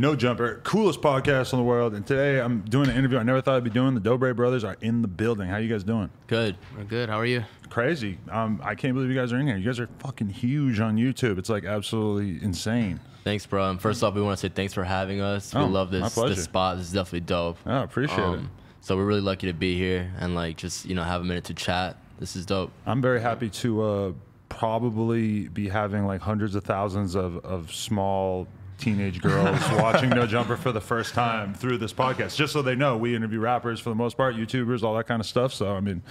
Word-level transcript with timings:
No 0.00 0.16
Jumper, 0.16 0.62
coolest 0.64 1.02
podcast 1.02 1.52
in 1.52 1.58
the 1.58 1.62
world. 1.62 1.92
And 1.92 2.06
today 2.06 2.40
I'm 2.40 2.62
doing 2.62 2.88
an 2.88 2.96
interview 2.96 3.18
I 3.18 3.22
never 3.22 3.42
thought 3.42 3.56
I'd 3.56 3.64
be 3.64 3.68
doing. 3.68 3.92
The 3.92 4.00
Dobre 4.00 4.34
brothers 4.34 4.64
are 4.64 4.78
in 4.80 5.02
the 5.02 5.08
building. 5.08 5.46
How 5.46 5.58
you 5.58 5.68
guys 5.68 5.84
doing? 5.84 6.08
Good. 6.26 6.56
We're 6.74 6.84
good. 6.84 7.10
How 7.10 7.18
are 7.18 7.26
you? 7.26 7.44
Crazy. 7.68 8.16
Um, 8.30 8.62
I 8.64 8.74
can't 8.76 8.94
believe 8.94 9.10
you 9.10 9.14
guys 9.14 9.30
are 9.30 9.38
in 9.38 9.46
here. 9.46 9.58
You 9.58 9.66
guys 9.66 9.78
are 9.78 9.90
fucking 9.98 10.30
huge 10.30 10.80
on 10.80 10.96
YouTube. 10.96 11.36
It's 11.36 11.50
like 11.50 11.66
absolutely 11.66 12.42
insane. 12.42 12.98
Thanks, 13.24 13.44
bro. 13.44 13.68
And 13.68 13.78
first 13.78 14.02
off, 14.02 14.14
we 14.14 14.22
want 14.22 14.38
to 14.38 14.40
say 14.40 14.48
thanks 14.48 14.72
for 14.72 14.84
having 14.84 15.20
us. 15.20 15.54
Oh, 15.54 15.66
we 15.66 15.70
love 15.70 15.92
my 15.92 15.98
this 15.98 16.14
pleasure. 16.14 16.34
this 16.34 16.44
spot. 16.44 16.78
This 16.78 16.86
is 16.86 16.92
definitely 16.94 17.20
dope. 17.20 17.58
Um, 17.66 17.72
Oh, 17.72 17.82
appreciate 17.82 18.18
it. 18.18 18.40
So 18.80 18.96
we're 18.96 19.04
really 19.04 19.20
lucky 19.20 19.48
to 19.48 19.52
be 19.52 19.76
here 19.76 20.10
and 20.18 20.34
like 20.34 20.56
just 20.56 20.86
you 20.86 20.94
know 20.94 21.02
have 21.02 21.20
a 21.20 21.24
minute 21.24 21.44
to 21.44 21.54
chat. 21.54 21.98
This 22.18 22.36
is 22.36 22.46
dope. 22.46 22.72
I'm 22.86 23.02
very 23.02 23.20
happy 23.20 23.50
to 23.50 23.82
uh, 23.82 24.12
probably 24.48 25.48
be 25.48 25.68
having 25.68 26.06
like 26.06 26.22
hundreds 26.22 26.54
of 26.54 26.64
thousands 26.64 27.14
of, 27.14 27.44
of 27.44 27.70
small 27.70 28.46
teenage 28.80 29.20
girls 29.20 29.58
watching 29.72 30.10
No 30.10 30.26
Jumper 30.26 30.56
for 30.56 30.72
the 30.72 30.80
first 30.80 31.14
time 31.14 31.54
through 31.54 31.78
this 31.78 31.92
podcast. 31.92 32.36
Just 32.36 32.52
so 32.52 32.62
they 32.62 32.74
know, 32.74 32.96
we 32.96 33.14
interview 33.14 33.38
rappers 33.40 33.78
for 33.78 33.90
the 33.90 33.94
most 33.94 34.16
part, 34.16 34.34
YouTubers, 34.34 34.82
all 34.82 34.96
that 34.96 35.06
kind 35.06 35.20
of 35.20 35.26
stuff. 35.26 35.52
So, 35.52 35.74
I 35.74 35.80
mean, 35.80 36.02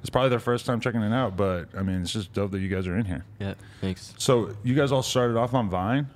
it's 0.00 0.10
probably 0.10 0.30
their 0.30 0.40
first 0.40 0.66
time 0.66 0.80
checking 0.80 1.02
it 1.02 1.12
out, 1.12 1.36
but 1.36 1.68
I 1.76 1.82
mean, 1.82 2.02
it's 2.02 2.12
just 2.12 2.32
dope 2.32 2.50
that 2.52 2.60
you 2.60 2.68
guys 2.68 2.86
are 2.88 2.96
in 2.96 3.04
here. 3.04 3.24
Yeah. 3.38 3.54
Thanks. 3.80 4.14
So, 4.18 4.50
you 4.62 4.74
guys 4.74 4.90
all 4.92 5.02
started 5.02 5.36
off 5.36 5.54
on 5.54 5.68
Vine? 5.70 6.08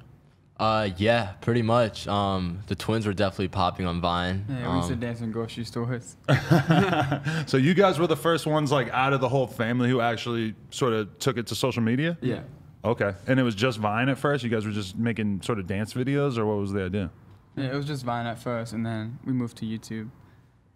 Uh, 0.59 0.91
yeah, 0.97 1.35
pretty 1.41 1.63
much. 1.63 2.09
Um, 2.09 2.61
the 2.67 2.75
twins 2.75 3.07
were 3.07 3.13
definitely 3.13 3.47
popping 3.47 3.87
on 3.87 4.01
Vine. 4.01 4.45
Yeah, 4.49 4.71
we 4.73 4.77
used 4.79 4.89
to 4.89 4.95
Um, 4.95 5.01
dance 5.01 5.21
in 5.21 5.31
grocery 5.31 5.65
stores. 5.65 6.17
So, 7.47 7.57
you 7.57 7.75
guys 7.75 7.99
were 7.99 8.07
the 8.09 8.17
first 8.17 8.47
ones 8.47 8.73
like 8.73 8.89
out 8.91 9.13
of 9.13 9.21
the 9.21 9.29
whole 9.29 9.47
family 9.47 9.89
who 9.89 10.01
actually 10.01 10.55
sort 10.71 10.93
of 10.95 11.17
took 11.19 11.37
it 11.39 11.47
to 11.49 11.55
social 11.55 11.83
media? 11.83 12.19
Yeah. 12.21 12.41
Okay. 12.85 13.13
And 13.27 13.41
it 13.41 13.43
was 13.43 13.55
just 13.55 13.79
Vine 13.79 14.09
at 14.09 14.19
first? 14.19 14.45
You 14.45 14.51
guys 14.51 14.65
were 14.65 14.73
just 14.73 14.97
making 14.97 15.43
sort 15.43 15.59
of 15.59 15.67
dance 15.67 15.95
videos, 15.95 16.39
or 16.39 16.47
what 16.47 16.59
was 16.59 16.73
the 16.73 16.85
idea? 16.85 17.11
Yeah, 17.57 17.73
it 17.73 17.75
was 17.75 17.87
just 17.87 18.05
Vine 18.05 18.27
at 18.27 18.39
first, 18.39 18.73
and 18.73 18.87
then 18.87 19.19
we 19.25 19.33
moved 19.33 19.57
to 19.59 19.67
YouTube. 19.67 20.11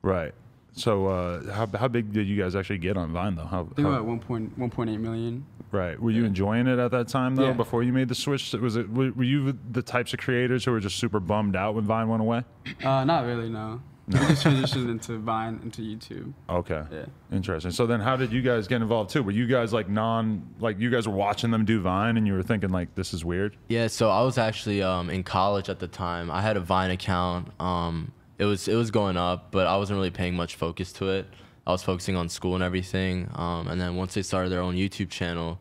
Right. 0.02 0.34
So, 0.74 1.06
uh, 1.06 1.52
how, 1.52 1.66
how 1.78 1.86
big 1.88 2.12
did 2.12 2.26
you 2.26 2.40
guys 2.42 2.56
actually 2.56 2.78
get 2.78 2.96
on 2.96 3.12
Vine, 3.12 3.34
though? 3.36 3.44
How, 3.44 3.68
They 3.76 3.84
were 3.84 3.92
how- 3.92 3.98
at 3.98 4.04
1.1.8 4.06 4.98
million. 5.00 5.44
right. 5.70 6.00
Were 6.00 6.10
you 6.10 6.22
yeah. 6.22 6.28
enjoying 6.28 6.66
it 6.66 6.78
at 6.78 6.90
that 6.90 7.08
time, 7.08 7.36
though, 7.36 7.48
Yeah. 7.48 7.52
before 7.52 7.82
you 7.82 7.92
made 7.92 8.08
the 8.08 8.14
switch? 8.14 8.52
Was 8.54 8.76
it? 8.76 8.90
Were 8.90 9.12
were 9.12 9.22
you 9.22 9.56
the 9.70 9.82
types 9.82 10.12
of 10.14 10.18
creators 10.18 10.64
who 10.64 10.70
were 10.72 10.80
just 10.80 10.96
super 10.96 11.20
bummed 11.20 11.56
out 11.56 11.74
when 11.74 11.84
Vine 11.84 12.08
went 12.08 12.22
away? 12.22 12.42
Uh, 12.82 13.04
not 13.04 13.26
really, 13.26 13.48
no. 13.50 13.80
We 14.08 14.18
just 14.18 14.44
transitioned 14.44 14.90
into 14.90 15.16
Vine, 15.18 15.60
into 15.62 15.80
YouTube. 15.82 16.32
Okay. 16.50 16.82
Yeah. 16.90 17.04
Interesting. 17.30 17.70
So 17.70 17.86
then, 17.86 18.00
how 18.00 18.16
did 18.16 18.32
you 18.32 18.42
guys 18.42 18.66
get 18.66 18.82
involved 18.82 19.10
too? 19.10 19.22
Were 19.22 19.30
you 19.30 19.46
guys 19.46 19.72
like 19.72 19.88
non, 19.88 20.46
like 20.58 20.78
you 20.80 20.90
guys 20.90 21.06
were 21.06 21.14
watching 21.14 21.50
them 21.50 21.64
do 21.64 21.80
Vine, 21.80 22.16
and 22.16 22.26
you 22.26 22.32
were 22.32 22.42
thinking 22.42 22.70
like, 22.70 22.94
this 22.96 23.14
is 23.14 23.24
weird? 23.24 23.56
Yeah, 23.68 23.86
so 23.86 24.10
I 24.10 24.22
was 24.22 24.38
actually 24.38 24.82
um, 24.82 25.08
in 25.08 25.22
college 25.22 25.68
at 25.68 25.78
the 25.78 25.88
time. 25.88 26.30
I 26.30 26.42
had 26.42 26.56
a 26.56 26.60
Vine 26.60 26.90
account. 26.90 27.48
Um, 27.60 28.12
it 28.38 28.44
was 28.44 28.66
it 28.66 28.74
was 28.74 28.90
going 28.90 29.16
up, 29.16 29.52
but 29.52 29.66
I 29.66 29.76
wasn't 29.76 29.98
really 29.98 30.10
paying 30.10 30.34
much 30.34 30.56
focus 30.56 30.92
to 30.94 31.10
it. 31.10 31.26
I 31.64 31.70
was 31.70 31.84
focusing 31.84 32.16
on 32.16 32.28
school 32.28 32.54
and 32.54 32.64
everything. 32.64 33.30
Um, 33.34 33.68
and 33.68 33.80
then 33.80 33.94
once 33.94 34.14
they 34.14 34.22
started 34.22 34.50
their 34.50 34.60
own 34.60 34.74
YouTube 34.74 35.10
channel, 35.10 35.60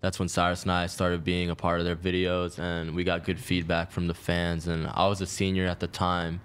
that's 0.00 0.18
when 0.18 0.28
Cyrus 0.28 0.62
and 0.62 0.72
I 0.72 0.86
started 0.86 1.22
being 1.22 1.50
a 1.50 1.54
part 1.54 1.80
of 1.80 1.86
their 1.86 1.96
videos, 1.96 2.58
and 2.58 2.94
we 2.94 3.04
got 3.04 3.24
good 3.24 3.38
feedback 3.38 3.90
from 3.90 4.06
the 4.06 4.14
fans. 4.14 4.66
And 4.66 4.86
I 4.86 5.06
was 5.06 5.20
a 5.20 5.26
senior 5.26 5.66
at 5.66 5.80
the 5.80 5.86
time, 5.86 6.40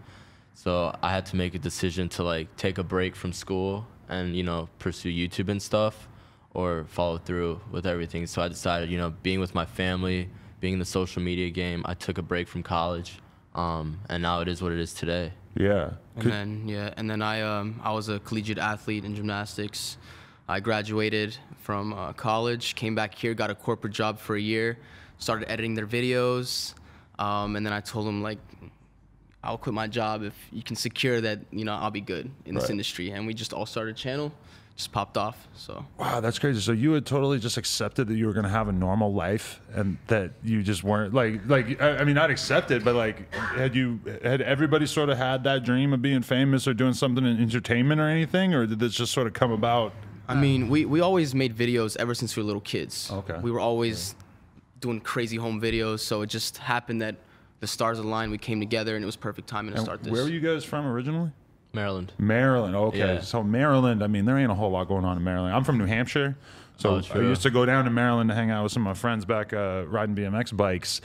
so 0.59 0.93
I 1.01 1.09
had 1.09 1.25
to 1.27 1.37
make 1.37 1.55
a 1.55 1.59
decision 1.59 2.09
to 2.09 2.23
like 2.23 2.53
take 2.57 2.79
a 2.79 2.83
break 2.83 3.15
from 3.15 3.31
school 3.31 3.87
and 4.09 4.35
you 4.35 4.43
know 4.43 4.67
pursue 4.77 5.09
YouTube 5.09 5.47
and 5.47 5.61
stuff, 5.61 6.09
or 6.53 6.83
follow 6.89 7.17
through 7.17 7.61
with 7.71 7.85
everything. 7.85 8.27
So 8.27 8.41
I 8.41 8.49
decided, 8.49 8.89
you 8.89 8.97
know, 8.97 9.11
being 9.23 9.39
with 9.39 9.55
my 9.55 9.63
family, 9.63 10.27
being 10.59 10.73
in 10.73 10.79
the 10.79 10.91
social 10.99 11.21
media 11.21 11.49
game, 11.49 11.83
I 11.85 11.93
took 11.93 12.17
a 12.17 12.21
break 12.21 12.49
from 12.49 12.61
college, 12.61 13.19
um, 13.55 14.01
and 14.09 14.21
now 14.21 14.41
it 14.41 14.49
is 14.49 14.61
what 14.61 14.73
it 14.73 14.79
is 14.79 14.93
today. 14.93 15.31
Yeah. 15.55 15.91
And 16.15 16.23
Could- 16.23 16.33
then 16.33 16.67
yeah, 16.67 16.93
and 16.97 17.09
then 17.09 17.21
I 17.21 17.41
um 17.41 17.79
I 17.81 17.93
was 17.93 18.09
a 18.09 18.19
collegiate 18.19 18.57
athlete 18.57 19.05
in 19.05 19.15
gymnastics. 19.15 19.97
I 20.49 20.59
graduated 20.59 21.37
from 21.61 21.93
uh, 21.93 22.11
college, 22.13 22.75
came 22.75 22.95
back 22.95 23.15
here, 23.15 23.33
got 23.33 23.49
a 23.49 23.55
corporate 23.55 23.93
job 23.93 24.19
for 24.19 24.35
a 24.35 24.41
year, 24.41 24.77
started 25.19 25.49
editing 25.49 25.75
their 25.75 25.87
videos, 25.87 26.73
um, 27.17 27.55
and 27.55 27.65
then 27.65 27.71
I 27.71 27.79
told 27.79 28.07
them 28.07 28.21
like, 28.21 28.39
I'll 29.43 29.57
quit 29.57 29.73
my 29.73 29.87
job 29.87 30.23
if 30.23 30.33
you 30.51 30.61
can 30.61 30.75
secure 30.75 31.21
that 31.21 31.39
you 31.51 31.65
know 31.65 31.73
I'll 31.73 31.91
be 31.91 32.01
good 32.01 32.29
in 32.45 32.55
this 32.55 32.69
industry. 32.69 33.11
And 33.11 33.25
we 33.25 33.33
just 33.33 33.53
all 33.53 33.65
started 33.65 33.95
a 33.95 33.97
channel, 33.97 34.33
just 34.75 34.91
popped 34.91 35.17
off. 35.17 35.47
So 35.55 35.85
Wow, 35.97 36.19
that's 36.19 36.37
crazy. 36.39 36.59
So 36.59 36.73
you 36.73 36.91
had 36.91 37.05
totally 37.05 37.39
just 37.39 37.55
accepted 37.57 38.07
that 38.09 38.15
you 38.15 38.27
were 38.27 38.33
going 38.33 38.43
to 38.43 38.49
have 38.49 38.67
a 38.67 38.73
normal 38.73 39.13
life, 39.13 39.61
and 39.73 39.97
that 40.07 40.31
you 40.43 40.61
just 40.61 40.83
weren't 40.83 41.13
like, 41.13 41.41
like 41.47 41.81
I 41.81 41.99
I 41.99 42.03
mean, 42.03 42.15
not 42.15 42.29
accepted, 42.29 42.83
but 42.83 42.95
like, 42.95 43.33
had 43.33 43.75
you 43.75 44.01
had 44.23 44.41
everybody 44.41 44.85
sort 44.85 45.09
of 45.09 45.17
had 45.17 45.43
that 45.45 45.63
dream 45.63 45.93
of 45.93 46.01
being 46.01 46.21
famous 46.21 46.67
or 46.67 46.73
doing 46.73 46.93
something 46.93 47.25
in 47.25 47.41
entertainment 47.41 48.01
or 48.01 48.09
anything, 48.09 48.53
or 48.53 48.65
did 48.65 48.79
this 48.79 48.93
just 48.93 49.13
sort 49.13 49.27
of 49.27 49.33
come 49.33 49.51
about? 49.51 49.93
I 50.27 50.35
mean, 50.35 50.69
we, 50.69 50.85
we 50.85 50.99
always 50.99 51.33
made 51.33 51.57
videos 51.57 51.97
ever 51.97 52.13
since 52.13 52.35
we 52.37 52.43
were 52.43 52.45
little 52.45 52.61
kids. 52.61 53.09
Okay. 53.11 53.39
We 53.41 53.49
were 53.49 53.59
always 53.59 54.13
doing 54.79 54.99
crazy 55.01 55.37
home 55.37 55.59
videos, 55.59 56.01
so 56.01 56.21
it 56.21 56.27
just 56.27 56.57
happened 56.57 57.01
that 57.01 57.15
the 57.59 57.67
stars 57.67 57.99
aligned. 57.99 58.31
We 58.31 58.37
came 58.37 58.59
together, 58.59 58.95
and 58.95 59.03
it 59.03 59.05
was 59.05 59.15
perfect 59.15 59.47
timing 59.47 59.71
to 59.73 59.77
And 59.77 59.85
start 59.85 60.03
this. 60.03 60.11
where 60.11 60.23
were 60.23 60.29
you 60.29 60.39
guys 60.39 60.63
from 60.63 60.85
originally? 60.85 61.31
Maryland. 61.73 62.13
Maryland. 62.17 62.75
Okay, 62.75 62.97
Yeah. 62.97 63.21
so 63.21 63.43
Maryland. 63.43 64.03
I 64.03 64.07
mean, 64.07 64.25
there 64.25 64.37
ain't 64.37 64.51
a 64.51 64.55
whole 64.55 64.71
lot 64.71 64.87
going 64.87 65.05
on 65.05 65.17
in 65.17 65.23
Maryland. 65.23 65.55
I'm 65.55 65.63
from 65.63 65.77
New 65.77 65.85
Hampshire, 65.85 66.35
so 66.77 66.95
Oh, 66.95 67.01
I 67.13 67.19
used 67.21 67.43
to 67.43 67.51
go 67.51 67.65
down 67.65 67.85
to 67.85 67.91
Maryland 67.91 68.29
to 68.29 68.35
hang 68.35 68.49
out 68.49 68.63
with 68.63 68.71
some 68.71 68.87
of 68.87 68.97
my 68.97 68.99
friends 68.99 69.23
back 69.25 69.53
uh, 69.53 69.83
riding 69.87 70.15
BMX 70.15 70.55
bikes. 70.55 71.01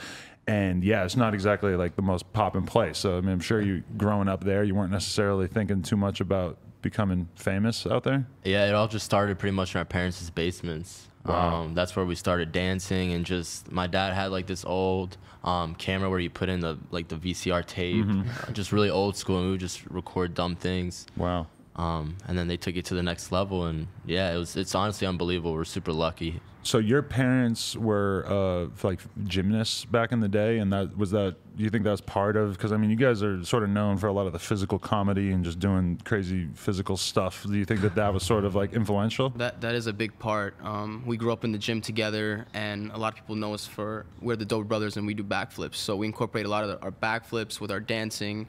And 0.47 0.83
yeah, 0.83 1.03
it's 1.05 1.15
not 1.15 1.33
exactly 1.33 1.75
like 1.75 1.95
the 1.95 2.01
most 2.03 2.31
poppin' 2.33 2.65
place. 2.65 2.97
So 2.99 3.17
I 3.17 3.21
mean, 3.21 3.31
I'm 3.31 3.39
sure 3.39 3.61
you 3.61 3.83
growing 3.97 4.27
up 4.27 4.43
there, 4.43 4.63
you 4.63 4.75
weren't 4.75 4.91
necessarily 4.91 5.47
thinking 5.47 5.81
too 5.81 5.97
much 5.97 6.19
about 6.21 6.57
becoming 6.83 7.27
famous 7.35 7.85
out 7.87 8.03
there. 8.03 8.27
Yeah, 8.43 8.67
it 8.67 8.75
all 8.75 8.87
just 8.87 9.05
started 9.05 9.39
pretty 9.39 9.55
much 9.55 9.73
in 9.73 9.79
our 9.79 9.85
parents' 9.85 10.29
basements. 10.29 11.07
Wow. 11.25 11.61
Um, 11.63 11.73
that's 11.73 11.95
where 11.95 12.05
we 12.05 12.15
started 12.15 12.51
dancing, 12.51 13.13
and 13.13 13.25
just 13.25 13.71
my 13.71 13.87
dad 13.87 14.13
had 14.13 14.27
like 14.31 14.45
this 14.47 14.63
old 14.65 15.17
um, 15.43 15.75
camera 15.75 16.09
where 16.09 16.19
you 16.19 16.29
put 16.29 16.49
in 16.49 16.59
the 16.59 16.77
like 16.91 17.07
the 17.07 17.15
VCR 17.15 17.65
tape, 17.65 18.05
Mm-hmm. 18.05 18.53
just 18.53 18.71
really 18.71 18.89
old 18.89 19.15
school, 19.15 19.37
and 19.37 19.45
we 19.45 19.51
would 19.51 19.59
just 19.59 19.85
record 19.87 20.33
dumb 20.33 20.55
things. 20.55 21.05
Wow. 21.17 21.47
Um, 21.75 22.17
and 22.27 22.37
then 22.37 22.47
they 22.47 22.57
took 22.57 22.75
it 22.77 22.85
to 22.85 22.93
the 22.93 23.03
next 23.03 23.31
level, 23.31 23.65
and 23.65 23.87
yeah, 24.05 24.33
it 24.33 24.37
was 24.37 24.55
it's 24.55 24.75
honestly 24.75 25.07
unbelievable. 25.07 25.53
We're 25.53 25.65
super 25.65 25.91
lucky. 25.91 26.39
So 26.65 26.79
your 26.79 27.03
parents 27.03 27.75
were 27.75 28.25
uh, 28.27 28.87
like 28.87 28.99
gymnasts 29.25 29.85
back 29.85 30.11
in 30.11 30.19
the 30.19 30.27
day, 30.27 30.57
and 30.57 30.73
that 30.73 30.97
was 30.97 31.11
that. 31.11 31.35
Do 31.55 31.63
you 31.63 31.69
think 31.69 31.83
that's 31.83 32.01
part 32.01 32.35
of? 32.35 32.53
Because 32.53 32.71
I 32.71 32.77
mean, 32.77 32.89
you 32.89 32.95
guys 32.95 33.21
are 33.21 33.43
sort 33.45 33.61
of 33.61 33.69
known 33.69 33.97
for 33.97 34.07
a 34.07 34.11
lot 34.11 34.25
of 34.25 34.33
the 34.33 34.39
physical 34.39 34.79
comedy 34.79 35.31
and 35.31 35.45
just 35.45 35.59
doing 35.59 36.01
crazy 36.03 36.47
physical 36.55 36.97
stuff. 36.97 37.43
Do 37.43 37.53
you 37.53 37.65
think 37.65 37.81
that 37.81 37.93
that 37.95 38.11
was 38.11 38.23
sort 38.23 38.45
of 38.45 38.55
like 38.55 38.73
influential? 38.73 39.29
That 39.31 39.61
that 39.61 39.75
is 39.75 39.85
a 39.85 39.93
big 39.93 40.17
part. 40.17 40.55
Um, 40.63 41.03
we 41.05 41.17
grew 41.17 41.31
up 41.31 41.43
in 41.43 41.51
the 41.51 41.59
gym 41.59 41.81
together, 41.81 42.47
and 42.55 42.89
a 42.91 42.97
lot 42.97 43.13
of 43.13 43.19
people 43.19 43.35
know 43.35 43.53
us 43.53 43.67
for 43.67 44.07
we're 44.19 44.35
the 44.35 44.45
Dobre 44.45 44.67
Brothers, 44.67 44.97
and 44.97 45.05
we 45.05 45.13
do 45.13 45.23
backflips. 45.23 45.75
So 45.75 45.95
we 45.95 46.07
incorporate 46.07 46.47
a 46.47 46.49
lot 46.49 46.63
of 46.63 46.69
the, 46.69 46.81
our 46.81 46.91
backflips 46.91 47.59
with 47.59 47.69
our 47.69 47.79
dancing, 47.79 48.47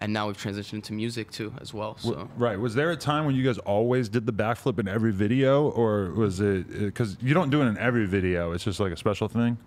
and 0.00 0.12
now 0.12 0.26
we've 0.28 0.36
transitioned 0.36 0.74
into 0.74 0.92
music 0.92 1.30
too 1.30 1.52
as 1.60 1.74
well. 1.74 1.96
So. 1.98 2.28
Right. 2.36 2.58
Was 2.58 2.74
there 2.74 2.90
a 2.90 2.96
time 2.96 3.24
when 3.26 3.34
you 3.34 3.42
guys 3.44 3.58
always 3.58 4.08
did 4.08 4.26
the 4.26 4.32
backflip 4.32 4.78
in 4.78 4.86
every 4.88 5.12
video, 5.12 5.68
or 5.70 6.10
was 6.12 6.40
it 6.40 6.66
uh, 6.68 6.78
because 6.86 7.16
you 7.20 7.34
don't 7.34 7.50
do 7.50 7.62
it 7.62 7.66
in 7.66 7.76
every 7.78 8.06
video? 8.06 8.52
It's 8.52 8.64
just 8.64 8.80
like 8.80 8.92
a 8.92 8.96
special 8.96 9.28
thing. 9.28 9.58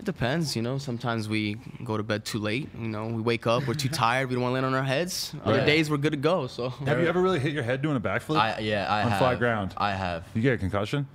It 0.00 0.06
depends, 0.06 0.56
you 0.56 0.62
know. 0.62 0.76
Sometimes 0.78 1.28
we 1.28 1.56
go 1.84 1.96
to 1.96 2.02
bed 2.02 2.24
too 2.24 2.38
late. 2.40 2.68
You 2.76 2.88
know, 2.88 3.06
we 3.06 3.22
wake 3.22 3.46
up, 3.46 3.66
we're 3.68 3.74
too 3.74 3.88
tired, 4.06 4.28
we 4.28 4.34
don't 4.34 4.42
want 4.42 4.50
to 4.50 4.54
land 4.54 4.66
on 4.66 4.74
our 4.74 4.82
heads. 4.82 5.32
Other 5.44 5.58
Right. 5.58 5.66
days 5.66 5.88
we're 5.88 5.98
good 5.98 6.12
to 6.12 6.18
go. 6.18 6.46
So 6.48 6.70
Have 6.70 7.00
you 7.00 7.06
ever 7.06 7.20
really 7.22 7.38
hit 7.38 7.52
your 7.52 7.62
head 7.62 7.80
doing 7.80 7.96
a 7.96 8.00
backflip? 8.00 8.36
I 8.38 8.58
yeah, 8.58 8.92
I 8.92 9.02
On 9.04 9.10
have 9.10 9.18
flat 9.18 9.38
ground. 9.38 9.72
I 9.76 9.92
have. 9.92 10.24
you 10.34 10.42
get 10.42 10.54
a 10.54 10.58
concussion. 10.58 11.06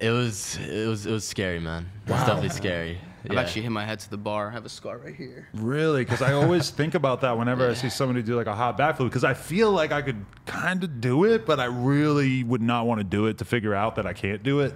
It 0.00 0.10
was 0.10 0.56
it 0.58 0.86
was 0.86 1.06
it 1.06 1.12
was 1.12 1.24
scary, 1.24 1.58
man. 1.58 1.86
It 2.06 2.10
was 2.12 2.20
definitely 2.20 2.50
scary. 2.50 2.98
I've 3.28 3.32
Yeah. 3.34 3.40
actually 3.40 3.62
hit 3.62 3.70
my 3.72 3.84
head 3.84 3.98
to 4.00 4.10
the 4.10 4.16
bar. 4.16 4.48
I 4.48 4.52
have 4.52 4.64
a 4.64 4.68
scar 4.68 4.98
right 4.98 5.14
here. 5.14 5.48
Really? 5.54 6.04
Because 6.04 6.22
I 6.22 6.32
always 6.32 6.70
think 6.70 6.94
about 6.94 7.20
that 7.22 7.36
whenever 7.36 7.68
I 7.68 7.74
see 7.82 7.88
somebody 7.90 8.22
do 8.22 8.36
like 8.36 8.46
a 8.46 8.54
hot 8.54 8.78
backflip. 8.78 9.04
Because 9.06 9.24
I 9.24 9.34
feel 9.34 9.70
like 9.72 9.90
I 9.92 10.00
could 10.02 10.24
kind 10.46 10.84
of 10.84 11.00
do 11.00 11.24
it, 11.24 11.44
but 11.46 11.58
I 11.60 11.64
really 11.64 12.44
would 12.44 12.62
not 12.62 12.86
want 12.86 12.98
to 13.00 13.04
do 13.04 13.26
it 13.26 13.38
to 13.38 13.44
figure 13.44 13.74
out 13.74 13.96
that 13.96 14.06
I 14.06 14.12
can't 14.12 14.42
do 14.42 14.60
it. 14.60 14.74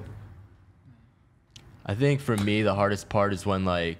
I 1.86 1.94
think 1.94 2.20
for 2.20 2.36
me 2.36 2.62
the 2.62 2.74
hardest 2.74 3.08
part 3.08 3.32
is 3.32 3.44
when 3.46 3.64
like 3.64 3.98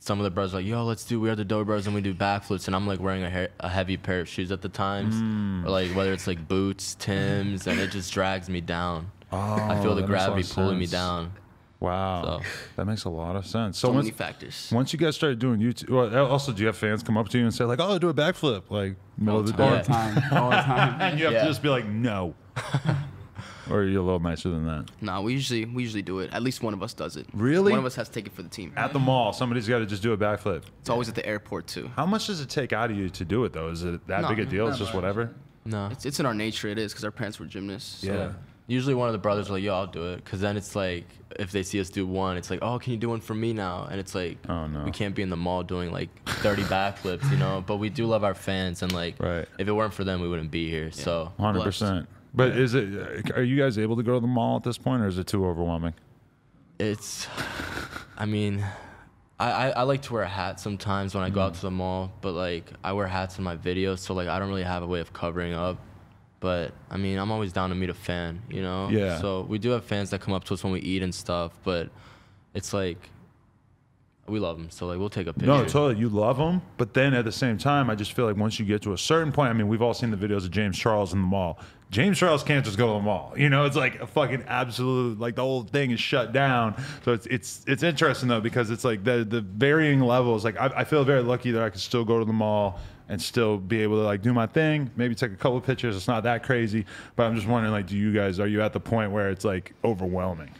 some 0.00 0.18
of 0.18 0.24
the 0.24 0.30
brothers 0.30 0.54
are 0.54 0.58
like, 0.58 0.66
yo, 0.66 0.84
let's 0.84 1.04
do 1.04 1.20
We 1.20 1.28
Are 1.28 1.36
the 1.36 1.44
Dobre 1.44 1.66
Brothers 1.66 1.86
and 1.86 1.94
we 1.94 2.00
do 2.00 2.14
backflips, 2.14 2.66
and 2.66 2.74
I'm 2.74 2.86
like 2.86 3.00
wearing 3.00 3.24
a, 3.24 3.30
he- 3.30 3.46
a 3.60 3.68
heavy 3.68 3.96
pair 3.96 4.20
of 4.20 4.28
shoes 4.28 4.50
at 4.52 4.62
the 4.62 4.68
times, 4.68 5.14
Mm. 5.16 5.66
or 5.66 5.70
like 5.70 5.90
whether 5.94 6.12
it's 6.12 6.26
like 6.26 6.46
boots, 6.48 6.94
Tims, 6.94 7.66
and 7.66 7.78
it 7.78 7.90
just 7.90 8.12
drags 8.12 8.48
me 8.48 8.60
down. 8.60 9.10
I 9.30 9.78
feel 9.82 9.92
Oh, 9.92 9.94
the 9.94 10.02
that 10.02 10.08
makes 10.08 10.10
a 10.10 10.12
lot 10.12 10.26
gravity 10.26 10.40
of 10.48 10.54
pulling 10.54 10.78
me 10.78 10.86
down. 10.86 11.32
Wow, 11.80 12.40
So- 12.42 12.48
that 12.76 12.86
makes 12.86 13.04
a 13.04 13.08
lot 13.08 13.36
of 13.36 13.46
sense. 13.46 13.78
So, 13.78 13.88
So 13.88 13.92
once, 13.94 14.06
many 14.06 14.16
factors. 14.16 14.68
once 14.72 14.92
you 14.92 14.98
guys 14.98 15.14
started 15.14 15.38
doing 15.38 15.60
YouTube, 15.60 15.90
well, 15.90 16.12
uh, 16.12 16.28
also 16.28 16.50
do 16.52 16.60
you 16.62 16.66
have 16.66 16.76
fans 16.76 17.02
come 17.04 17.16
up 17.16 17.28
to 17.28 17.38
you 17.38 17.44
and 17.44 17.54
say 17.54 17.64
like, 17.64 17.78
"Oh, 17.80 17.98
do 17.98 18.08
a 18.08 18.14
backflip," 18.14 18.64
like 18.70 18.96
middle 19.16 19.40
of 19.40 19.46
the 19.46 19.62
All 19.62 19.70
day, 19.70 19.76
All 19.76 19.78
the 19.82 19.84
time. 19.84 20.22
All 20.42 20.50
the 20.50 20.56
time. 20.74 21.00
and 21.00 21.18
you 21.20 21.24
have 21.26 21.34
Yeah. 21.34 21.42
to 21.42 21.46
just 21.48 21.62
be 21.62 21.68
like, 21.68 21.86
"No." 21.86 22.34
or 23.70 23.80
are 23.80 23.84
you 23.84 24.00
a 24.00 24.02
little 24.02 24.18
nicer 24.18 24.48
than 24.48 24.66
that? 24.66 24.86
Nah, 25.00 25.20
we 25.20 25.32
usually 25.34 25.66
we 25.66 25.82
usually 25.84 26.02
do 26.02 26.18
it. 26.18 26.30
At 26.32 26.42
least 26.42 26.62
one 26.64 26.74
of 26.74 26.82
us 26.82 26.94
does 26.94 27.16
it. 27.16 27.26
Really? 27.32 27.70
One 27.70 27.78
of 27.78 27.84
us 27.86 27.94
has 27.94 28.08
to 28.08 28.14
take 28.14 28.26
it 28.26 28.32
for 28.32 28.42
the 28.42 28.48
team. 28.48 28.72
At 28.76 28.92
the 28.92 28.98
mall, 28.98 29.32
somebody's 29.32 29.68
got 29.68 29.78
to 29.78 29.86
just 29.86 30.02
do 30.02 30.12
a 30.12 30.16
backflip. 30.18 30.62
It's 30.80 30.90
always 30.90 31.08
at 31.08 31.14
the 31.14 31.24
airport 31.26 31.66
too. 31.68 31.90
How 31.94 32.06
much 32.06 32.26
does 32.26 32.40
it 32.40 32.48
take 32.48 32.72
out 32.72 32.90
of 32.90 32.96
you 32.96 33.08
to 33.10 33.24
do 33.24 33.44
it 33.44 33.52
though? 33.52 33.68
Is 33.68 33.84
it 33.84 34.04
that 34.08 34.22
No, 34.22 34.28
big 34.30 34.40
a 34.40 34.46
deal? 34.46 34.66
It's 34.66 34.74
never. 34.78 34.84
just 34.84 34.94
whatever. 34.94 35.30
No. 35.64 35.88
It's, 35.92 36.06
it's 36.06 36.18
in 36.18 36.26
our 36.26 36.34
nature. 36.34 36.68
It 36.68 36.78
is 36.78 36.92
because 36.92 37.04
our 37.04 37.10
parents 37.12 37.38
were 37.38 37.46
gymnasts. 37.46 38.00
so- 38.04 38.12
Yeah. 38.12 38.32
Usually 38.68 38.94
one 38.94 39.08
of 39.08 39.12
the 39.12 39.18
brothers 39.18 39.50
are 39.50 39.54
like, 39.54 39.62
yo, 39.64 39.74
I'll 39.74 39.86
do 39.86 40.12
it. 40.12 40.24
Cause 40.24 40.40
then 40.40 40.56
it's 40.56 40.76
like, 40.76 41.06
if 41.36 41.50
they 41.50 41.62
see 41.62 41.80
us 41.80 41.88
do 41.88 42.06
one, 42.06 42.36
it's 42.36 42.50
like, 42.50 42.60
oh, 42.62 42.78
can 42.78 42.92
you 42.92 42.98
do 42.98 43.08
one 43.08 43.20
for 43.20 43.34
me 43.34 43.52
now? 43.52 43.88
And 43.90 43.98
it's 43.98 44.14
like, 44.14 44.38
Oh, 44.48 44.66
no. 44.66 44.84
we 44.84 44.90
can't 44.92 45.14
be 45.14 45.22
in 45.22 45.30
the 45.30 45.36
mall 45.36 45.62
doing 45.64 45.90
like 45.90 46.10
30 46.26 46.62
backflips, 46.64 47.28
you 47.30 47.38
know? 47.38 47.64
But 47.66 47.78
we 47.78 47.88
do 47.88 48.06
love 48.06 48.22
our 48.24 48.34
fans, 48.34 48.82
and 48.82 48.92
like, 48.92 49.20
Right. 49.20 49.48
if 49.58 49.66
it 49.66 49.72
weren't 49.72 49.94
for 49.94 50.04
them, 50.04 50.20
we 50.20 50.28
wouldn't 50.28 50.50
be 50.50 50.70
here. 50.70 50.92
So 50.92 51.32
Hundred 51.40 51.64
percent. 51.64 52.08
But 52.34 52.56
is 52.56 52.74
it? 52.74 53.30
Are 53.36 53.42
you 53.42 53.56
guys 53.56 53.78
able 53.78 53.96
to 53.96 54.02
go 54.02 54.14
to 54.14 54.20
the 54.20 54.26
mall 54.26 54.56
at 54.58 54.62
this 54.62 54.78
point, 54.78 55.02
or 55.02 55.08
is 55.08 55.18
it 55.18 55.26
too 55.26 55.44
overwhelming? 55.44 55.94
it's, 56.78 57.26
I 58.16 58.26
mean, 58.26 58.64
I, 59.38 59.50
I, 59.50 59.68
I 59.70 59.82
like 59.82 60.02
to 60.02 60.12
wear 60.12 60.22
a 60.22 60.28
hat 60.28 60.60
sometimes 60.60 61.14
when 61.14 61.24
I 61.24 61.30
go 61.30 61.40
out 61.40 61.52
mm. 61.52 61.56
to 61.56 61.62
the 61.62 61.70
mall, 61.70 62.12
but 62.20 62.32
like, 62.32 62.72
I 62.84 62.92
wear 62.92 63.06
hats 63.06 63.38
in 63.38 63.44
my 63.44 63.56
videos, 63.56 63.98
so 64.00 64.14
like, 64.14 64.28
I 64.28 64.38
don't 64.38 64.48
really 64.48 64.62
have 64.62 64.82
a 64.82 64.86
way 64.86 65.00
of 65.00 65.12
covering 65.12 65.54
up. 65.54 65.78
But 66.40 66.72
I 66.90 66.96
mean, 66.96 67.18
I'm 67.18 67.32
always 67.32 67.52
down 67.52 67.70
to 67.70 67.74
meet 67.74 67.90
a 67.90 67.94
fan, 67.94 68.42
you 68.48 68.62
know? 68.62 68.88
Yeah. 68.90 69.20
So 69.20 69.42
we 69.42 69.58
do 69.58 69.70
have 69.70 69.84
fans 69.84 70.10
that 70.10 70.20
come 70.20 70.34
up 70.34 70.44
to 70.44 70.54
us 70.54 70.62
when 70.62 70.72
we 70.72 70.80
eat 70.80 71.02
and 71.02 71.14
stuff, 71.14 71.52
but 71.64 71.90
it's 72.54 72.72
like, 72.72 73.10
we 74.28 74.38
love 74.38 74.58
them. 74.58 74.70
So 74.70 74.86
like, 74.86 74.98
we'll 74.98 75.08
take 75.08 75.26
a 75.26 75.32
picture. 75.32 75.46
No, 75.46 75.64
totally. 75.64 75.98
You 75.98 76.08
love 76.08 76.36
them, 76.36 76.62
but 76.76 76.94
then 76.94 77.14
at 77.14 77.24
the 77.24 77.32
same 77.32 77.58
time, 77.58 77.90
I 77.90 77.94
just 77.94 78.12
feel 78.12 78.26
like 78.26 78.36
once 78.36 78.58
you 78.58 78.66
get 78.66 78.82
to 78.82 78.92
a 78.92 78.98
certain 78.98 79.32
point, 79.32 79.50
I 79.50 79.52
mean, 79.52 79.68
we've 79.68 79.82
all 79.82 79.94
seen 79.94 80.10
the 80.10 80.16
videos 80.16 80.44
of 80.44 80.50
James 80.50 80.78
Charles 80.78 81.12
in 81.12 81.20
the 81.20 81.26
mall. 81.26 81.58
James 81.90 82.18
Charles 82.18 82.42
can't 82.42 82.64
just 82.64 82.76
go 82.76 82.86
to 82.88 82.92
the 82.94 83.00
mall. 83.00 83.32
You 83.36 83.48
know, 83.48 83.64
it's 83.64 83.76
like 83.76 84.00
a 84.00 84.06
fucking 84.06 84.44
absolute 84.46 85.18
like 85.18 85.36
the 85.36 85.42
whole 85.42 85.62
thing 85.62 85.90
is 85.90 85.98
shut 86.00 86.32
down. 86.32 86.74
So 87.02 87.12
it's 87.12 87.26
it's 87.26 87.64
it's 87.66 87.82
interesting 87.82 88.28
though 88.28 88.42
because 88.42 88.70
it's 88.70 88.84
like 88.84 89.04
the 89.04 89.24
the 89.24 89.40
varying 89.40 90.00
levels. 90.00 90.44
Like 90.44 90.60
I, 90.60 90.66
I 90.76 90.84
feel 90.84 91.02
very 91.04 91.22
lucky 91.22 91.50
that 91.52 91.62
I 91.62 91.70
can 91.70 91.80
still 91.80 92.04
go 92.04 92.18
to 92.18 92.26
the 92.26 92.32
mall 92.32 92.78
and 93.08 93.20
still 93.20 93.56
be 93.56 93.82
able 93.82 93.96
to 93.96 94.02
like 94.02 94.22
do 94.22 94.32
my 94.32 94.46
thing. 94.46 94.90
Maybe 94.96 95.14
take 95.14 95.32
a 95.32 95.36
couple 95.36 95.60
pictures. 95.60 95.96
It's 95.96 96.08
not 96.08 96.22
that 96.24 96.42
crazy, 96.42 96.84
but 97.16 97.24
I'm 97.24 97.34
just 97.34 97.46
wondering 97.46 97.72
like, 97.72 97.86
do 97.86 97.96
you 97.96 98.12
guys 98.12 98.38
are 98.40 98.46
you 98.46 98.62
at 98.62 98.72
the 98.72 98.80
point 98.80 99.12
where 99.12 99.30
it's 99.30 99.44
like 99.44 99.72
overwhelming? 99.84 100.50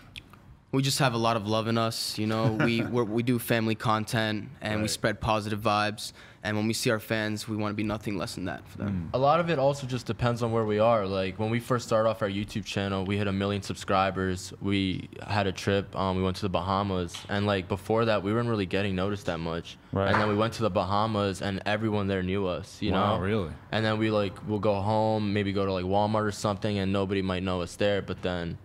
We 0.73 0.83
just 0.83 0.99
have 0.99 1.15
a 1.15 1.19
lot 1.19 1.37
of 1.37 1.47
love 1.47 1.67
in 1.69 1.79
us. 1.79 2.19
You 2.19 2.27
know, 2.27 2.53
we 2.65 2.83
we're, 2.83 3.05
we 3.05 3.23
do 3.23 3.39
family 3.39 3.75
content 3.75 4.49
and 4.61 4.83
we 4.83 4.89
spread 4.89 5.21
positive 5.21 5.61
vibes. 5.61 6.13
And 6.41 6.57
when 6.57 6.69
we 6.69 6.73
see 6.73 6.91
our 6.91 7.01
fans, 7.01 7.49
we 7.49 7.57
want 7.57 7.73
to 7.73 7.75
be 7.77 7.83
nothing 7.83 8.17
less 8.17 8.37
than 8.37 8.45
that 8.45 8.67
for 8.69 8.79
them. 8.79 9.11
A 9.13 9.19
lot 9.19 9.41
of 9.41 9.51
it 9.51 9.59
also 9.59 9.89
just 9.89 10.07
depends 10.07 10.41
on 10.41 10.53
where 10.53 10.65
we 10.65 10.79
are. 10.79 11.05
Like 11.05 11.37
when 11.39 11.51
we 11.51 11.59
first 11.59 11.87
started 11.89 12.09
off 12.09 12.23
our 12.23 12.29
YouTube 12.29 12.65
channel, 12.65 13.05
we 13.05 13.19
hit 13.19 13.27
a 13.27 13.33
million 13.33 13.61
subscribers. 13.61 14.53
We 14.63 15.09
had 15.27 15.49
a 15.49 15.53
trip. 15.53 15.95
Um, 15.97 16.17
we 16.17 16.23
went 16.23 16.37
to 16.37 16.43
the 16.43 16.49
Bahamas, 16.49 17.17
and 17.29 17.45
like 17.45 17.67
before 17.67 18.05
that, 18.05 18.23
we 18.23 18.33
weren't 18.33 18.49
really 18.49 18.67
getting 18.67 18.95
noticed 18.95 19.27
that 19.27 19.39
much. 19.39 19.79
Right. 19.93 20.13
And 20.13 20.21
then 20.21 20.29
we 20.29 20.37
went 20.37 20.53
to 20.55 20.63
the 20.63 20.71
Bahamas, 20.71 21.43
and 21.43 21.61
everyone 21.67 22.07
there 22.07 22.23
knew 22.23 22.47
us. 22.47 22.81
You 22.81 22.93
Wow, 22.93 23.17
know. 23.17 23.23
really? 23.23 23.51
And 23.73 23.85
then 23.85 23.99
we 23.99 24.11
like 24.13 24.33
we'll 24.47 24.61
go 24.61 24.75
home, 24.81 25.33
maybe 25.33 25.53
go 25.53 25.67
to 25.67 25.73
like 25.73 25.87
Walmart 25.87 26.23
or 26.25 26.31
something, 26.33 26.79
and 26.79 26.93
nobody 26.93 27.21
might 27.21 27.43
know 27.43 27.63
us 27.63 27.75
there. 27.75 28.01
But 28.01 28.23
then 28.23 28.59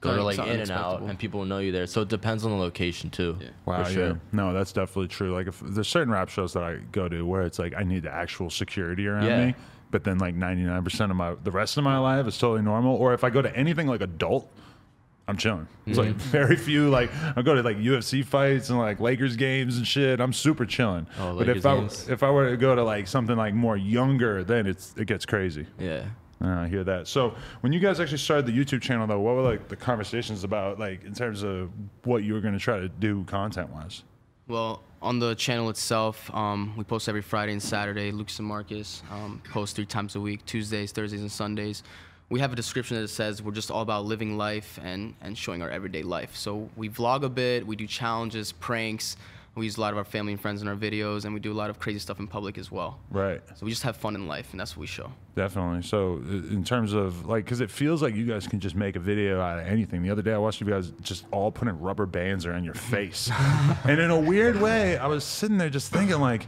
go 0.00 0.16
to 0.16 0.22
Like, 0.24 0.38
like 0.38 0.48
In-N-Out, 0.48 1.02
and 1.02 1.18
people 1.18 1.40
will 1.40 1.46
know 1.46 1.58
you 1.58 1.72
there. 1.72 1.86
So 1.86 2.00
it 2.02 2.08
depends 2.08 2.44
on 2.44 2.50
the 2.50 2.56
location 2.56 3.10
too. 3.10 3.36
Yeah. 3.40 3.48
Wow, 3.66 3.84
For 3.84 3.90
sure. 3.90 4.06
yeah. 4.08 4.14
No, 4.32 4.52
that's 4.52 4.72
definitely 4.72 5.08
true. 5.08 5.32
Like, 5.34 5.46
if 5.46 5.60
there's 5.60 5.88
certain 5.88 6.12
rap 6.12 6.28
shows 6.28 6.52
that 6.54 6.62
I 6.62 6.76
go 6.92 7.08
to 7.08 7.22
where 7.26 7.42
it's 7.42 7.58
like 7.58 7.74
I 7.76 7.82
need 7.82 8.02
the 8.04 8.12
actual 8.12 8.50
security 8.50 9.06
around 9.06 9.26
Yeah. 9.26 9.46
me, 9.46 9.54
but 9.90 10.04
then 10.04 10.18
like 10.18 10.34
99% 10.36 11.10
of 11.10 11.16
my 11.16 11.34
the 11.42 11.50
rest 11.50 11.76
of 11.76 11.84
my 11.84 11.98
life 11.98 12.26
is 12.26 12.38
totally 12.38 12.62
normal. 12.62 12.96
Or 12.96 13.12
if 13.14 13.24
I 13.24 13.30
go 13.30 13.42
to 13.42 13.54
anything 13.56 13.86
like 13.86 14.00
adult, 14.00 14.50
I'm 15.28 15.36
chilling. 15.36 15.68
It's 15.86 15.98
like 15.98 16.08
Mm-hmm. 16.08 16.18
very 16.30 16.56
few. 16.56 16.88
Like 16.90 17.10
I 17.36 17.42
go 17.42 17.54
to 17.54 17.62
like 17.62 17.76
UFC 17.76 18.24
fights 18.24 18.68
and 18.70 18.78
like 18.78 19.00
Lakers 19.00 19.36
games 19.36 19.76
and 19.76 19.86
shit. 19.86 20.18
I'm 20.20 20.32
super 20.32 20.64
chilling. 20.66 21.06
Oh, 21.18 21.36
but 21.36 21.48
if 21.48 21.56
Lakers 21.64 21.66
I 21.66 21.76
games. 21.76 22.08
if 22.08 22.22
I 22.22 22.30
were 22.30 22.50
to 22.50 22.56
go 22.56 22.74
to 22.74 22.82
like 22.82 23.06
something 23.06 23.36
like 23.36 23.54
more 23.54 23.76
younger, 23.76 24.42
then 24.44 24.66
it's 24.66 24.94
it 24.96 25.04
gets 25.06 25.26
crazy. 25.26 25.66
Yeah. 25.78 26.04
Uh, 26.42 26.48
I 26.48 26.68
hear 26.68 26.84
that. 26.84 27.06
So 27.06 27.34
when 27.60 27.72
you 27.72 27.80
guys 27.80 28.00
actually 28.00 28.18
started 28.18 28.46
the 28.46 28.52
YouTube 28.52 28.80
channel, 28.80 29.06
though, 29.06 29.20
what 29.20 29.34
were 29.34 29.42
like 29.42 29.68
the 29.68 29.76
conversations 29.76 30.42
about, 30.42 30.78
like 30.78 31.04
in 31.04 31.12
terms 31.12 31.42
of 31.42 31.70
what 32.04 32.24
you 32.24 32.32
were 32.32 32.40
going 32.40 32.54
to 32.54 32.60
try 32.60 32.80
to 32.80 32.88
do 32.88 33.24
content 33.24 33.70
wise? 33.70 34.04
Well, 34.48 34.82
on 35.02 35.18
the 35.18 35.34
channel 35.34 35.68
itself, 35.70 36.32
um, 36.34 36.74
we 36.76 36.84
post 36.84 37.08
every 37.08 37.22
Friday 37.22 37.52
and 37.52 37.62
Saturday. 37.62 38.10
Lucas 38.10 38.38
and 38.38 38.48
Marcus 38.48 39.02
um, 39.10 39.40
post 39.50 39.76
three 39.76 39.86
times 39.86 40.16
a 40.16 40.20
week 40.20 40.44
Tuesdays, 40.46 40.92
Thursdays, 40.92 41.20
and 41.20 41.30
Sundays. 41.30 41.82
We 42.30 42.40
have 42.40 42.52
a 42.52 42.56
description 42.56 43.00
that 43.00 43.08
says 43.08 43.42
we're 43.42 43.52
just 43.52 43.70
all 43.70 43.82
about 43.82 44.06
living 44.06 44.38
life 44.38 44.78
and, 44.82 45.14
and 45.20 45.36
showing 45.36 45.62
our 45.62 45.70
everyday 45.70 46.02
life. 46.02 46.36
So 46.36 46.70
we 46.76 46.88
vlog 46.88 47.22
a 47.24 47.28
bit, 47.28 47.66
we 47.66 47.76
do 47.76 47.86
challenges, 47.86 48.52
pranks. 48.52 49.16
We 49.56 49.64
use 49.64 49.76
a 49.76 49.80
lot 49.80 49.92
of 49.92 49.98
our 49.98 50.04
family 50.04 50.32
and 50.32 50.40
friends 50.40 50.62
in 50.62 50.68
our 50.68 50.76
videos, 50.76 51.24
and 51.24 51.34
we 51.34 51.40
do 51.40 51.52
a 51.52 51.54
lot 51.54 51.70
of 51.70 51.78
crazy 51.78 51.98
stuff 51.98 52.20
in 52.20 52.28
public 52.28 52.56
as 52.56 52.70
well. 52.70 53.00
Right. 53.10 53.42
So 53.56 53.66
we 53.66 53.70
just 53.70 53.82
have 53.82 53.96
fun 53.96 54.14
in 54.14 54.28
life, 54.28 54.48
and 54.52 54.60
that's 54.60 54.76
what 54.76 54.82
we 54.82 54.86
show. 54.86 55.10
Definitely. 55.34 55.82
So, 55.82 56.16
in 56.16 56.62
terms 56.62 56.92
of 56.92 57.26
like, 57.26 57.44
because 57.44 57.60
it 57.60 57.70
feels 57.70 58.00
like 58.00 58.14
you 58.14 58.26
guys 58.26 58.46
can 58.46 58.60
just 58.60 58.76
make 58.76 58.94
a 58.96 59.00
video 59.00 59.40
out 59.40 59.58
of 59.58 59.66
anything. 59.66 60.02
The 60.02 60.10
other 60.10 60.22
day, 60.22 60.32
I 60.32 60.38
watched 60.38 60.60
you 60.60 60.66
guys 60.68 60.92
just 61.02 61.26
all 61.32 61.50
putting 61.50 61.78
rubber 61.80 62.06
bands 62.06 62.46
around 62.46 62.64
your 62.64 62.74
face, 62.74 63.28
and 63.84 64.00
in 64.00 64.10
a 64.10 64.18
weird 64.18 64.60
way, 64.60 64.96
I 64.98 65.06
was 65.08 65.24
sitting 65.24 65.58
there 65.58 65.70
just 65.70 65.92
thinking 65.92 66.20
like. 66.20 66.46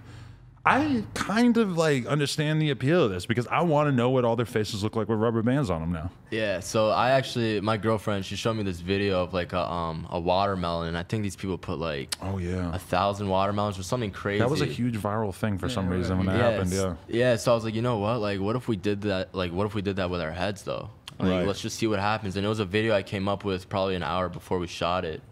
I 0.64 1.02
kind 1.14 1.56
of 1.56 1.76
like 1.76 2.06
understand 2.06 2.62
the 2.62 2.70
appeal 2.70 3.04
of 3.04 3.10
this 3.10 3.26
because 3.26 3.48
I 3.48 3.62
want 3.62 3.88
to 3.88 3.92
know 3.92 4.10
what 4.10 4.24
all 4.24 4.36
their 4.36 4.46
faces 4.46 4.84
look 4.84 4.94
like 4.94 5.08
with 5.08 5.18
rubber 5.18 5.42
bands 5.42 5.70
on 5.70 5.80
them 5.80 5.92
now. 5.92 6.10
Yeah, 6.30 6.60
so 6.60 6.90
I 6.90 7.10
actually, 7.10 7.60
my 7.60 7.76
girlfriend, 7.76 8.24
she 8.24 8.36
showed 8.36 8.54
me 8.54 8.62
this 8.62 8.78
video 8.78 9.24
of 9.24 9.34
like 9.34 9.52
a 9.52 9.68
um 9.68 10.06
a 10.08 10.20
watermelon, 10.20 10.88
and 10.88 10.96
I 10.96 11.02
think 11.02 11.24
these 11.24 11.34
people 11.34 11.58
put 11.58 11.78
like 11.78 12.14
Oh 12.22 12.38
yeah, 12.38 12.72
a 12.72 12.78
thousand 12.78 13.28
watermelons 13.28 13.76
or 13.76 13.82
something 13.82 14.12
crazy. 14.12 14.38
that 14.38 14.50
was 14.50 14.60
a 14.60 14.66
huge 14.66 14.96
viral 14.96 15.34
thing 15.34 15.58
for 15.58 15.68
some 15.68 15.88
right. 15.88 15.96
reason 15.96 16.16
when 16.18 16.26
that 16.28 16.36
yeah, 16.36 16.50
happened. 16.50 16.72
Yeah. 16.72 16.94
Yeah, 17.08 17.36
so 17.36 17.50
I 17.50 17.54
was 17.56 17.64
like, 17.64 17.74
you 17.74 17.82
know 17.82 17.98
what? 17.98 18.20
Like, 18.20 18.38
what 18.38 18.54
if 18.54 18.68
we 18.68 18.76
did 18.76 19.02
that? 19.02 19.34
Like, 19.34 19.52
what 19.52 19.66
if 19.66 19.74
we 19.74 19.82
did 19.82 19.96
that 19.96 20.10
with 20.10 20.20
our 20.20 20.30
heads 20.32 20.62
though? 20.62 20.90
Like, 21.18 21.28
Right. 21.30 21.46
let's 21.46 21.60
just 21.60 21.76
see 21.78 21.86
what 21.88 21.98
happens. 21.98 22.36
And 22.36 22.46
it 22.46 22.48
was 22.48 22.60
a 22.60 22.64
video 22.64 22.94
I 22.94 23.02
came 23.02 23.28
up 23.28 23.44
with 23.44 23.68
probably 23.68 23.96
an 23.96 24.02
hour 24.02 24.28
before 24.28 24.58
we 24.58 24.66
shot 24.68 25.04
it, 25.04 25.22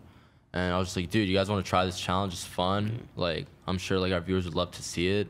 and 0.52 0.74
I 0.74 0.78
was 0.78 0.88
just 0.88 0.96
like, 0.96 1.10
dude, 1.10 1.28
you 1.28 1.34
guys 1.34 1.48
want 1.48 1.64
to 1.64 1.68
try 1.68 1.84
this 1.84 1.98
challenge? 1.98 2.32
It's 2.32 2.44
fun. 2.44 3.08
Like, 3.16 3.46
I'm 3.66 3.78
sure 3.78 3.98
like 3.98 4.12
our 4.12 4.20
viewers 4.20 4.44
would 4.44 4.54
love 4.54 4.70
to 4.72 4.82
see 4.82 5.08
it, 5.08 5.28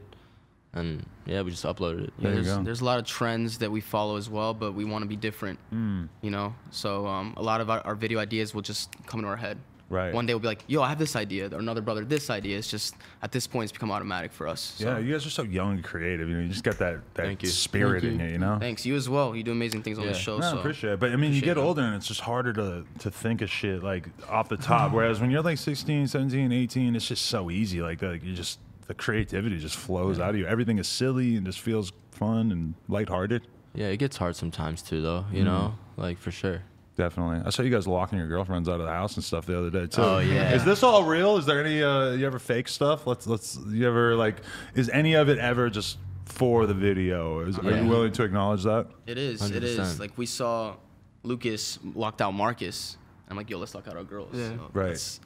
and 0.72 1.05
yeah, 1.26 1.43
we 1.43 1.50
just 1.50 1.64
uploaded 1.64 2.05
it. 2.05 2.12
There 2.19 2.32
there's, 2.32 2.58
there's 2.58 2.81
a 2.81 2.84
lot 2.84 2.99
of 2.99 3.06
trends 3.06 3.58
that 3.58 3.70
we 3.70 3.81
follow 3.81 4.17
as 4.17 4.31
well, 4.31 4.55
but 4.55 4.72
we 4.72 4.84
want 4.84 5.02
to 5.02 5.08
be 5.08 5.17
different. 5.17 5.58
Hmm. 5.70 6.05
You 6.22 6.31
know, 6.31 6.55
so 6.70 7.06
um, 7.06 7.34
a 7.37 7.43
lot 7.43 7.61
of 7.61 7.70
our, 7.70 7.81
our 7.81 7.94
video 7.94 8.19
ideas 8.19 8.55
will 8.55 8.62
just 8.62 8.90
come 9.06 9.20
into 9.20 9.28
our 9.28 9.36
head. 9.36 9.58
Right. 9.91 10.15
One 10.15 10.25
day 10.25 10.35
we'll 10.35 10.41
be 10.41 10.47
like, 10.47 10.63
"Yo, 10.69 10.82
I 10.82 10.89
have 10.89 11.01
this 11.01 11.17
idea," 11.17 11.51
or 11.53 11.59
another 11.59 11.81
brother, 11.81 12.05
"This 12.05 12.31
idea." 12.31 12.56
It's 12.56 12.70
just 12.70 12.94
at 13.23 13.32
this 13.32 13.49
point, 13.49 13.65
it's 13.65 13.73
become 13.73 13.91
automatic 13.91 14.31
for 14.31 14.47
us. 14.47 14.75
So. 14.79 14.85
Yeah, 14.87 14.99
you 14.99 15.13
guys 15.13 15.27
are 15.27 15.31
so 15.31 15.43
young 15.43 15.73
and 15.73 15.85
creative. 15.85 16.29
You 16.29 16.37
know, 16.37 16.43
you 16.43 16.49
just 16.49 16.63
got 16.63 16.79
that 16.79 17.01
that 17.15 17.27
Thank 17.27 17.43
you. 17.43 17.49
spirit 17.49 18.03
Thank 18.03 18.15
in 18.15 18.20
you. 18.20 18.27
you. 18.27 18.32
You 18.35 18.39
know. 18.39 18.56
Thanks. 18.61 18.87
You 18.87 18.94
as 18.94 19.09
well. 19.09 19.35
You 19.35 19.43
do 19.43 19.51
amazing 19.51 19.82
things 19.82 19.99
on 19.99 20.05
Yeah. 20.05 20.13
the 20.13 20.19
show. 20.19 20.39
No, 20.39 20.47
I 20.47 20.51
so 20.53 20.59
appreciate 20.61 20.93
it. 20.93 21.01
But 21.01 21.11
I 21.11 21.17
mean, 21.17 21.32
you 21.32 21.41
get 21.41 21.56
it. 21.56 21.61
older 21.61 21.82
and 21.82 21.97
it's 21.97 22.06
just 22.06 22.20
harder 22.20 22.53
to, 22.53 22.85
to 23.01 23.11
think 23.11 23.43
of 23.43 23.51
shit 23.51 23.82
like 23.82 24.09
off 24.29 24.49
the 24.49 24.56
top. 24.56 24.93
Whereas 24.94 25.20
when 25.20 25.31
you're 25.32 25.43
like 25.43 25.59
16, 25.59 26.06
17, 26.06 26.53
18, 26.53 26.94
it's 26.94 27.09
just 27.09 27.27
so 27.27 27.51
easy. 27.51 27.82
Like, 27.82 27.99
the, 27.99 28.13
you 28.23 28.32
just, 28.32 28.61
the 28.87 28.94
creativity 28.94 29.59
just 29.59 29.75
flows 29.77 30.20
out 30.20 30.31
of 30.31 30.37
you. 30.37 30.47
Everything 30.47 30.79
is 30.79 30.87
silly 30.87 31.35
and 31.35 31.44
just 31.44 31.59
feels 31.59 31.93
fun 32.13 32.53
and 32.53 32.75
lighthearted. 32.89 33.43
Yeah, 33.75 33.87
it 33.89 33.97
gets 33.97 34.17
hard 34.19 34.37
sometimes 34.37 34.82
too, 34.82 35.03
though. 35.03 35.25
You 35.32 35.41
Hmm. 35.41 35.47
know, 35.47 35.75
like 35.97 36.19
for 36.19 36.31
sure. 36.31 36.63
Definitely. 36.97 37.43
I 37.47 37.51
saw 37.51 37.63
you 37.63 37.70
guys 37.70 37.87
locking 37.87 38.19
your 38.19 38.29
girlfriends 38.29 38.69
out 38.69 38.81
of 38.81 38.87
the 38.87 38.93
house 38.93 39.15
and 39.17 39.25
stuff 39.25 39.47
the 39.47 39.56
other 39.59 39.70
day 39.70 39.87
too. 39.87 40.03
Oh, 40.03 40.19
yeah. 40.19 40.53
Is 40.55 40.65
this 40.65 40.82
all 40.82 41.05
real? 41.05 41.37
Is 41.39 41.47
there 41.47 41.65
any 41.65 41.82
uh 41.82 42.11
you 42.11 42.27
ever 42.27 42.39
fake 42.39 42.69
stuff? 42.69 43.06
Let's 43.06 43.27
let's 43.27 43.59
you 43.69 43.87
ever 43.89 44.15
like 44.17 44.37
is 44.75 44.89
any 44.91 45.15
of 45.15 45.29
it 45.29 45.39
ever 45.39 45.70
just 45.70 45.99
for 46.27 46.67
the 46.67 46.75
video? 46.75 47.41
Is, 47.41 47.59
Are 47.59 47.70
you 47.77 47.87
willing 47.89 48.13
to 48.13 48.23
acknowledge 48.23 48.65
that? 48.65 48.87
it 49.06 49.19
is. 49.19 49.41
It 49.51 49.63
100%. 49.63 49.65
is. 49.65 50.01
Like 50.01 50.17
we 50.19 50.27
saw 50.27 50.75
Lucas 51.23 51.79
locked 51.94 52.20
out 52.20 52.32
Marcus. 52.32 52.97
I'm 53.29 53.37
like, 53.37 53.49
"Yo, 53.49 53.59
let's 53.59 53.75
lock 53.75 53.87
out 53.89 53.97
our 53.97 54.05
girls." 54.05 54.31
Yeah. 54.35 54.49
So 54.49 54.70
Right. 54.73 55.19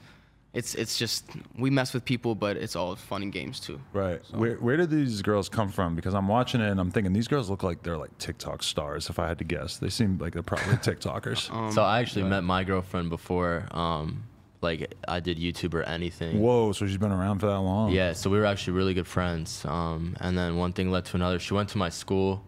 It's, 0.54 0.74
it's 0.76 0.82
it's 0.82 0.98
just 0.98 1.24
we 1.58 1.68
mess 1.68 1.92
with 1.92 2.04
people, 2.04 2.36
but 2.36 2.56
it's 2.56 2.76
all 2.76 2.94
fun 2.94 3.22
and 3.22 3.32
games 3.32 3.58
too. 3.58 3.80
Right. 3.92 4.20
Where 4.30 4.54
where 4.56 4.76
did 4.76 4.88
these 4.88 5.20
girls 5.20 5.48
come 5.48 5.68
from? 5.68 5.96
Because 5.96 6.14
I'm 6.14 6.28
watching 6.28 6.60
it 6.60 6.70
and 6.70 6.78
I'm 6.78 6.92
thinking 6.92 7.12
these 7.12 7.26
girls 7.26 7.50
look 7.50 7.64
like 7.64 7.82
they're 7.82 7.98
like 7.98 8.16
TikTok 8.18 8.62
stars. 8.62 9.10
If 9.10 9.18
I 9.18 9.26
had 9.26 9.38
to 9.38 9.44
guess, 9.44 9.78
they 9.78 9.88
seem 9.88 10.16
like 10.18 10.32
they're 10.32 10.44
probably 10.44 10.74
TikTokers. 10.88 11.52
Um, 11.52 11.72
so 11.72 11.82
I 11.82 11.98
actually 12.00 12.24
met 12.24 12.44
my 12.44 12.62
girlfriend 12.62 13.10
before, 13.10 13.66
um, 13.72 14.22
like 14.60 14.94
I 15.08 15.18
did 15.18 15.38
YouTube 15.38 15.74
or 15.74 15.82
anything. 15.82 16.40
Whoa! 16.40 16.70
So 16.70 16.86
she's 16.86 16.98
been 16.98 17.12
around 17.12 17.40
for 17.40 17.46
that 17.46 17.60
long. 17.60 17.90
Yeah, 17.90 18.12
so 18.12 18.30
we 18.30 18.38
were 18.38 18.46
actually 18.46 18.74
really 18.74 18.94
good 18.94 19.08
friends. 19.08 19.64
Um, 19.64 20.16
and 20.20 20.38
then 20.38 20.56
one 20.56 20.72
thing 20.72 20.90
led 20.92 21.04
to 21.06 21.16
another. 21.16 21.40
She 21.40 21.54
went 21.54 21.68
to 21.70 21.78
my 21.78 21.88
school. 21.88 22.44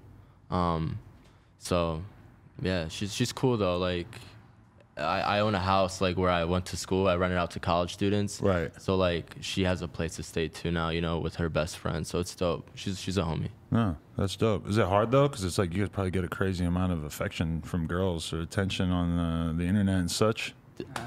Um, 0.49 1.01
so 1.59 2.05
yeah, 2.63 2.87
she's 2.87 3.13
she's 3.13 3.33
cool 3.33 3.57
though. 3.57 3.79
Like 3.79 4.07
I, 4.97 5.21
I 5.21 5.41
own 5.41 5.55
a 5.55 5.61
house 5.61 6.01
like 6.01 6.17
where 6.17 6.31
I 6.31 6.45
went 6.45 6.67
to 6.67 6.77
school. 6.77 7.07
I 7.07 7.17
rent 7.17 7.33
it 7.33 7.37
out 7.37 7.51
to 7.53 7.61
college 7.61 7.93
students. 7.93 8.41
Right. 8.41 8.71
So 8.81 8.97
like 8.97 9.37
she 9.41 9.65
has 9.65 9.83
a 9.83 9.89
place 9.89 10.17
to 10.17 10.23
stay 10.23 10.49
too 10.49 10.71
now, 10.71 10.89
you 10.89 11.01
know, 11.01 11.19
with 11.19 11.37
her 11.37 11.49
best 11.49 11.77
friend. 11.79 12.07
So 12.07 12.19
it's 12.19 12.35
dope. 12.35 12.71
She's 12.75 12.99
she's 13.01 13.19
a 13.19 13.23
homie. 13.23 13.51
No, 13.71 13.97
that's 14.17 14.37
dope. 14.37 14.67
Is 14.69 14.79
it 14.79 14.87
hard 14.87 15.11
though? 15.11 15.29
Because 15.29 15.45
it's 15.45 15.59
like 15.59 15.73
you 15.75 15.81
guys 15.81 15.91
probably 15.91 16.11
get 16.13 16.25
a 16.25 16.29
crazy 16.29 16.65
amount 16.65 16.93
of 16.93 17.05
affection 17.05 17.61
from 17.63 17.87
girls 17.87 18.33
or 18.33 18.41
attention 18.41 18.91
on 18.91 19.19
uh, 19.19 19.53
the 19.57 19.65
internet 19.65 19.97
and 19.97 20.11
such. 20.11 20.55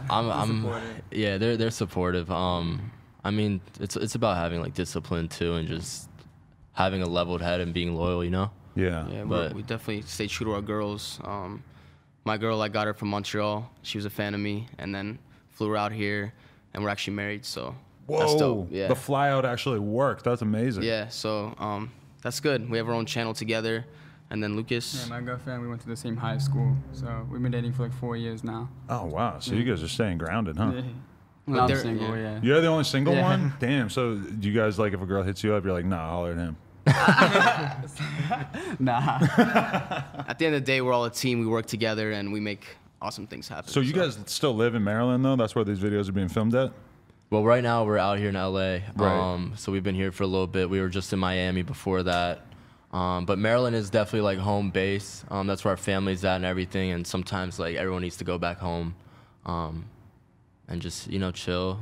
I'm, 0.09 0.29
I'm 0.31 0.67
yeah, 1.11 1.37
they're 1.37 1.57
they're 1.57 1.71
supportive. 1.71 2.31
Um, 2.31 2.91
I 3.23 3.31
mean, 3.31 3.61
it's 3.79 3.95
it's 3.95 4.15
about 4.15 4.37
having 4.37 4.61
like 4.61 4.73
discipline 4.73 5.27
too, 5.27 5.55
and 5.55 5.67
just 5.67 6.09
having 6.73 7.01
a 7.01 7.07
leveled 7.07 7.41
head 7.41 7.59
and 7.59 7.73
being 7.73 7.95
loyal. 7.95 8.23
You 8.23 8.31
know. 8.31 8.51
Yeah. 8.75 9.07
Yeah, 9.09 9.23
But- 9.23 9.53
we 9.53 9.63
definitely 9.63 10.03
stay 10.03 10.27
true 10.27 10.45
to 10.45 10.53
our 10.53 10.61
girls. 10.61 11.19
Um, 11.23 11.63
my 12.29 12.37
girl, 12.37 12.61
I 12.61 12.67
got 12.67 12.85
her 12.85 12.93
from 12.93 13.07
Montreal. 13.09 13.67
She 13.81 13.97
was 13.97 14.05
a 14.05 14.09
fan 14.11 14.35
of 14.35 14.39
me, 14.39 14.67
and 14.77 14.93
then 14.93 15.17
flew 15.49 15.69
her 15.69 15.77
out 15.77 15.91
here, 15.91 16.31
and 16.75 16.83
we're 16.83 16.89
actually 16.89 17.15
married. 17.15 17.43
So 17.43 17.73
Whoa. 18.05 18.19
that's. 18.19 18.71
Yeah. 18.71 18.87
The 18.87 18.93
flyout 18.93 19.45
actually 19.45 19.79
worked. 19.79 20.23
That's 20.25 20.43
amazing. 20.43 20.83
yeah. 20.83 21.07
So 21.07 21.55
um, 21.57 21.91
that's 22.21 22.39
good. 22.39 22.69
We 22.69 22.77
have 22.77 22.87
our 22.87 22.93
own 22.93 23.07
channel 23.07 23.33
together, 23.33 23.83
and 24.29 24.43
then 24.43 24.55
Lucas. 24.55 24.93
Yeah, 24.93 25.09
my 25.09 25.21
girlfriend, 25.21 25.63
we 25.63 25.67
went 25.67 25.81
to 25.81 25.87
the 25.87 25.95
same 25.95 26.15
high 26.15 26.37
school, 26.37 26.77
so 26.93 27.25
we've 27.31 27.41
been 27.41 27.51
dating 27.51 27.73
for 27.73 27.81
like 27.81 27.93
four 27.93 28.15
years 28.15 28.43
now. 28.43 28.69
Oh 28.89 29.05
wow. 29.05 29.39
So 29.39 29.55
you 29.55 29.63
guys 29.63 29.81
are 29.81 29.87
staying 29.87 30.19
grounded, 30.19 30.55
huh? 30.57 30.71
Yeah. 30.75 30.81
But 31.47 31.53
Well, 31.55 31.71
I'm 31.71 31.75
single, 31.77 32.15
yeah. 32.15 32.21
yeah. 32.33 32.39
You're 32.43 32.61
the 32.61 32.67
only 32.67 32.83
single 32.83 33.15
Yeah. 33.15 33.23
one? 33.23 33.53
Damn. 33.59 33.89
So 33.89 34.13
do 34.17 34.47
you 34.47 34.53
guys 34.53 34.77
like 34.77 34.93
if 34.93 35.01
a 35.01 35.05
girl 35.07 35.23
hits 35.23 35.43
you 35.43 35.55
up, 35.55 35.63
you're 35.63 35.73
like, 35.73 35.83
nah, 35.85 36.07
holler 36.07 36.33
at 36.33 36.37
him. 36.37 36.55
Nah. 38.79 39.19
At 40.27 40.37
the 40.39 40.45
end 40.45 40.55
of 40.55 40.61
the 40.61 40.65
day, 40.65 40.81
we're 40.81 40.93
all 40.93 41.05
a 41.05 41.11
team. 41.11 41.39
We 41.39 41.47
work 41.47 41.65
together, 41.65 42.11
and 42.11 42.31
we 42.31 42.39
make 42.39 42.65
awesome 43.01 43.27
things 43.27 43.47
happen. 43.47 43.69
So 43.71 43.79
you 43.79 43.93
guys 43.93 44.17
still 44.25 44.53
live 44.55 44.75
in 44.75 44.83
Maryland 44.83 45.23
though? 45.23 45.35
That's 45.35 45.55
where 45.55 45.65
these 45.65 45.79
videos 45.79 46.09
are 46.09 46.13
being 46.13 46.29
filmed 46.29 46.55
at? 46.55 46.71
Well, 47.29 47.43
right 47.43 47.61
now 47.63 47.83
we're 47.85 47.97
out 47.97 48.17
here 48.17 48.29
in 48.29 48.35
LA. 48.35 48.79
Right. 48.95 49.33
Um, 49.33 49.53
so 49.55 49.71
we've 49.71 49.83
been 49.83 49.95
here 49.95 50.11
for 50.11 50.23
a 50.23 50.27
little 50.27 50.47
bit. 50.47 50.69
We 50.69 50.81
were 50.81 50.89
just 50.89 51.13
in 51.13 51.19
Miami 51.19 51.61
before 51.61 52.03
that. 52.03 52.45
Um, 52.91 53.25
but 53.25 53.37
Maryland 53.37 53.75
is 53.75 53.91
definitely 53.91 54.21
like 54.21 54.39
home 54.39 54.71
base. 54.71 55.23
Um, 55.29 55.45
that's 55.45 55.63
where 55.63 55.71
our 55.71 55.77
family's 55.77 56.25
at 56.25 56.37
and 56.37 56.45
everything. 56.45 56.91
And 56.91 57.05
sometimes 57.05 57.59
like 57.59 57.75
everyone 57.75 58.01
needs 58.01 58.17
to 58.17 58.23
go 58.23 58.39
back 58.39 58.57
home, 58.57 58.95
um, 59.45 59.85
and 60.67 60.81
just 60.81 61.07
you 61.07 61.19
know 61.19 61.31
chill. 61.31 61.79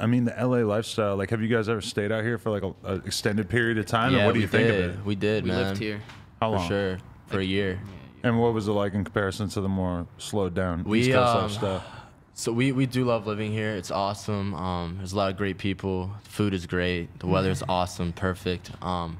I 0.00 0.06
mean, 0.06 0.24
the 0.24 0.34
LA 0.36 0.58
lifestyle. 0.58 1.16
Like, 1.16 1.30
have 1.30 1.40
you 1.40 1.48
guys 1.48 1.68
ever 1.68 1.80
stayed 1.80 2.10
out 2.10 2.24
here 2.24 2.38
for 2.38 2.50
like 2.50 2.62
a, 2.62 2.74
a 2.84 2.94
extended 2.96 3.48
period 3.48 3.78
of 3.78 3.86
time? 3.86 4.08
and 4.08 4.16
yeah, 4.16 4.26
what 4.26 4.32
do 4.32 4.38
we 4.38 4.42
you 4.42 4.48
think 4.48 4.68
did. 4.68 4.84
of 4.84 4.98
it? 4.98 5.04
We 5.04 5.14
did, 5.14 5.44
we 5.44 5.50
man. 5.50 5.58
lived 5.58 5.80
here. 5.80 6.00
How 6.40 6.50
for 6.50 6.56
long? 6.58 6.68
sure 6.68 6.98
for 7.26 7.40
a 7.40 7.44
year. 7.44 7.80
And 8.22 8.40
what 8.40 8.54
was 8.54 8.68
it 8.68 8.72
like 8.72 8.94
in 8.94 9.04
comparison 9.04 9.48
to 9.50 9.60
the 9.60 9.68
more 9.68 10.06
slowed 10.18 10.54
down 10.54 10.84
We, 10.84 11.00
East 11.00 11.12
Coast 11.12 11.34
um, 11.34 11.42
lifestyle? 11.42 11.84
So 12.32 12.52
we, 12.52 12.72
we 12.72 12.86
do 12.86 13.04
love 13.04 13.26
living 13.26 13.52
here. 13.52 13.76
It's 13.76 13.90
awesome. 13.90 14.54
Um, 14.54 14.96
there's 14.96 15.12
a 15.12 15.16
lot 15.16 15.30
of 15.30 15.36
great 15.36 15.58
people. 15.58 16.10
The 16.24 16.30
food 16.30 16.54
is 16.54 16.66
great. 16.66 17.20
The 17.20 17.28
weather 17.28 17.50
is 17.50 17.62
awesome, 17.68 18.12
perfect. 18.12 18.70
Um, 18.82 19.18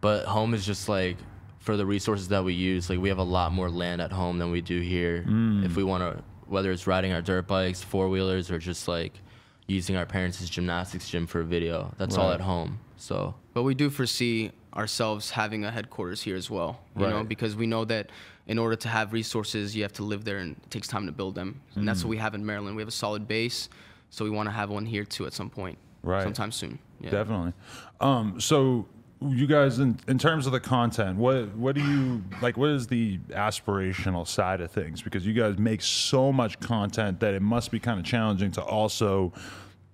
but 0.00 0.24
home 0.24 0.54
is 0.54 0.64
just 0.64 0.88
like 0.88 1.18
for 1.58 1.76
the 1.76 1.84
resources 1.84 2.28
that 2.28 2.44
we 2.44 2.54
use. 2.54 2.88
Like 2.88 3.00
we 3.00 3.08
have 3.10 3.18
a 3.18 3.24
lot 3.24 3.52
more 3.52 3.68
land 3.68 4.00
at 4.00 4.12
home 4.12 4.38
than 4.38 4.50
we 4.50 4.62
do 4.62 4.80
here. 4.80 5.24
Mm. 5.28 5.66
If 5.66 5.76
we 5.76 5.84
want 5.84 6.02
to, 6.02 6.22
whether 6.46 6.70
it's 6.70 6.86
riding 6.86 7.12
our 7.12 7.20
dirt 7.20 7.46
bikes, 7.46 7.82
four 7.82 8.08
wheelers, 8.08 8.50
or 8.50 8.58
just 8.58 8.88
like 8.88 9.20
using 9.66 9.96
our 9.96 10.06
parents' 10.06 10.48
gymnastics 10.48 11.08
gym 11.08 11.26
for 11.26 11.40
a 11.40 11.44
video, 11.44 11.92
that's 11.98 12.16
all 12.16 12.30
at 12.32 12.40
home. 12.40 12.78
So 12.96 13.34
But 13.54 13.64
we 13.64 13.74
do 13.74 13.90
foresee 13.90 14.52
ourselves 14.74 15.30
having 15.30 15.64
a 15.64 15.70
headquarters 15.70 16.22
here 16.22 16.36
as 16.36 16.50
well, 16.50 16.80
you 16.96 17.06
know, 17.06 17.24
because 17.24 17.56
we 17.56 17.66
know 17.66 17.84
that 17.86 18.10
in 18.46 18.58
order 18.58 18.76
to 18.76 18.88
have 18.88 19.12
resources, 19.12 19.74
you 19.74 19.82
have 19.82 19.92
to 19.94 20.04
live 20.04 20.24
there, 20.24 20.38
and 20.38 20.56
it 20.56 20.70
takes 20.70 20.86
time 20.86 21.06
to 21.06 21.12
build 21.12 21.34
them. 21.34 21.60
And 21.74 21.86
that's 21.88 22.04
what 22.04 22.10
we 22.10 22.16
have 22.18 22.34
in 22.34 22.44
Maryland. 22.46 22.76
We 22.76 22.82
have 22.82 22.88
a 22.88 22.92
solid 22.92 23.26
base, 23.26 23.68
so 24.10 24.24
we 24.24 24.30
want 24.30 24.46
to 24.48 24.52
have 24.52 24.70
one 24.70 24.86
here 24.86 25.04
too 25.04 25.26
at 25.26 25.32
some 25.32 25.50
point, 25.50 25.78
Right. 26.02 26.22
sometime 26.22 26.52
soon. 26.52 26.78
Yeah. 27.00 27.10
Definitely. 27.10 27.52
Um, 28.00 28.40
so 28.40 28.86
you 29.20 29.46
guys, 29.46 29.78
in, 29.78 29.98
in 30.08 30.18
terms 30.18 30.46
of 30.46 30.52
the 30.52 30.60
content, 30.60 31.16
what 31.16 31.54
what 31.56 31.74
do 31.74 31.80
you 31.82 32.22
like? 32.42 32.56
What 32.56 32.70
is 32.70 32.86
the 32.86 33.18
aspirational 33.30 34.26
side 34.26 34.60
of 34.60 34.70
things? 34.70 35.02
Because 35.02 35.26
you 35.26 35.32
guys 35.32 35.58
make 35.58 35.80
so 35.82 36.32
much 36.32 36.60
content 36.60 37.20
that 37.20 37.34
it 37.34 37.42
must 37.42 37.70
be 37.70 37.78
kind 37.78 37.98
of 37.98 38.04
challenging 38.04 38.50
to 38.52 38.62
also 38.62 39.32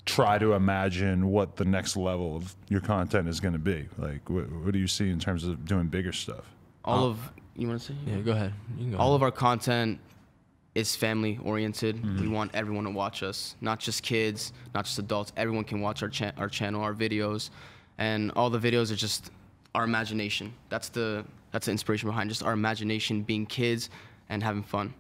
try 0.04 0.38
to 0.38 0.54
imagine 0.54 1.28
what 1.28 1.56
the 1.56 1.64
next 1.64 1.96
level 1.96 2.34
of 2.34 2.56
your 2.68 2.80
content 2.80 3.28
is 3.28 3.38
going 3.38 3.52
to 3.52 3.58
be. 3.58 3.86
Like, 3.98 4.28
what, 4.28 4.50
what 4.50 4.72
do 4.72 4.78
you 4.80 4.88
see 4.88 5.08
in 5.10 5.20
terms 5.20 5.44
of 5.44 5.64
doing 5.64 5.86
bigger 5.86 6.12
stuff? 6.12 6.44
All 6.84 7.04
of 7.06 7.18
you 7.54 7.68
want 7.68 7.80
to 7.80 7.86
say? 7.86 7.94
yeah, 8.06 8.16
go 8.18 8.32
ahead. 8.32 8.52
You 8.76 8.84
can 8.84 8.92
go 8.92 8.98
All 8.98 9.10
ahead. 9.10 9.16
of 9.16 9.22
our 9.22 9.30
content 9.30 10.00
is 10.74 10.96
family 10.96 11.38
oriented. 11.44 11.96
Mm-hmm. 11.96 12.20
We 12.20 12.28
want 12.28 12.50
everyone 12.54 12.84
to 12.84 12.90
watch 12.90 13.22
us, 13.22 13.54
not 13.60 13.78
just 13.78 14.02
kids, 14.02 14.52
not 14.74 14.86
just 14.86 14.98
adults. 14.98 15.32
Everyone 15.36 15.64
can 15.64 15.80
watch 15.80 16.02
our 16.02 16.08
cha- 16.08 16.32
our 16.36 16.48
channel, 16.48 16.80
our 16.82 16.94
videos, 16.94 17.50
and 17.98 18.30
all 18.32 18.50
the 18.50 18.58
videos 18.58 18.90
are 18.90 18.96
just 18.96 19.30
our 19.74 19.84
imagination. 19.84 20.52
That's 20.68 20.88
the 20.88 21.24
that's 21.50 21.66
the 21.66 21.72
inspiration 21.72 22.08
behind 22.08 22.30
just 22.30 22.42
our 22.42 22.52
imagination, 22.52 23.22
being 23.22 23.46
kids 23.46 23.90
and 24.28 24.42
having 24.42 24.62
fun. 24.62 24.94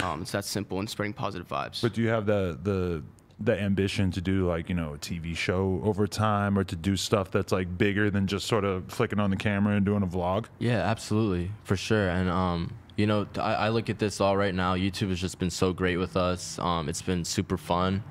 Um, 0.00 0.22
it's 0.22 0.32
that 0.32 0.44
simple 0.44 0.78
and 0.78 0.88
spreading 0.88 1.12
positive 1.12 1.48
vibes. 1.48 1.78
Mm. 1.78 1.82
But 1.82 1.94
do 1.94 2.02
you 2.02 2.08
have 2.08 2.26
the 2.26 2.58
the 2.62 3.02
the 3.38 3.60
ambition 3.60 4.10
to 4.10 4.20
do 4.20 4.46
like 4.46 4.68
you 4.68 4.74
know 4.74 4.94
a 4.94 4.98
TV 4.98 5.36
show 5.36 5.80
over 5.84 6.06
time, 6.06 6.58
or 6.58 6.64
to 6.64 6.76
do 6.76 6.96
stuff 6.96 7.30
that's 7.30 7.52
like 7.52 7.76
bigger 7.78 8.10
than 8.10 8.26
just 8.26 8.46
sort 8.46 8.64
of 8.64 8.88
flicking 8.88 9.20
on 9.20 9.30
the 9.30 9.36
camera 9.36 9.76
and 9.76 9.84
doing 9.84 10.02
a 10.02 10.06
vlog? 10.06 10.46
Yeah, 10.58 10.78
absolutely, 10.78 11.50
for 11.64 11.76
sure. 11.76 12.08
And 12.08 12.28
um, 12.28 12.72
you 12.96 13.06
know, 13.06 13.26
I, 13.36 13.54
I 13.54 13.68
look 13.68 13.90
at 13.90 13.98
this 13.98 14.20
all 14.20 14.36
right 14.36 14.54
now. 14.54 14.74
YouTube 14.74 15.10
has 15.10 15.20
just 15.20 15.38
been 15.38 15.50
so 15.50 15.72
great 15.72 15.96
with 15.96 16.16
us. 16.16 16.58
Um, 16.58 16.88
it's 16.88 17.02
been 17.02 17.24
super 17.24 17.56
fun, 17.56 18.02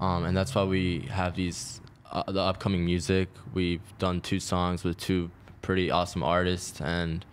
um, 0.00 0.24
and 0.24 0.36
that's 0.36 0.54
why 0.54 0.64
we 0.64 1.00
have 1.10 1.34
these 1.34 1.80
uh, 2.12 2.30
the 2.30 2.40
upcoming 2.40 2.84
music. 2.84 3.28
We've 3.54 3.82
done 3.98 4.20
two 4.20 4.40
songs 4.40 4.84
with 4.84 4.96
two 4.98 5.30
pretty 5.62 5.90
awesome 5.90 6.22
artists, 6.22 6.80
and 6.80 7.24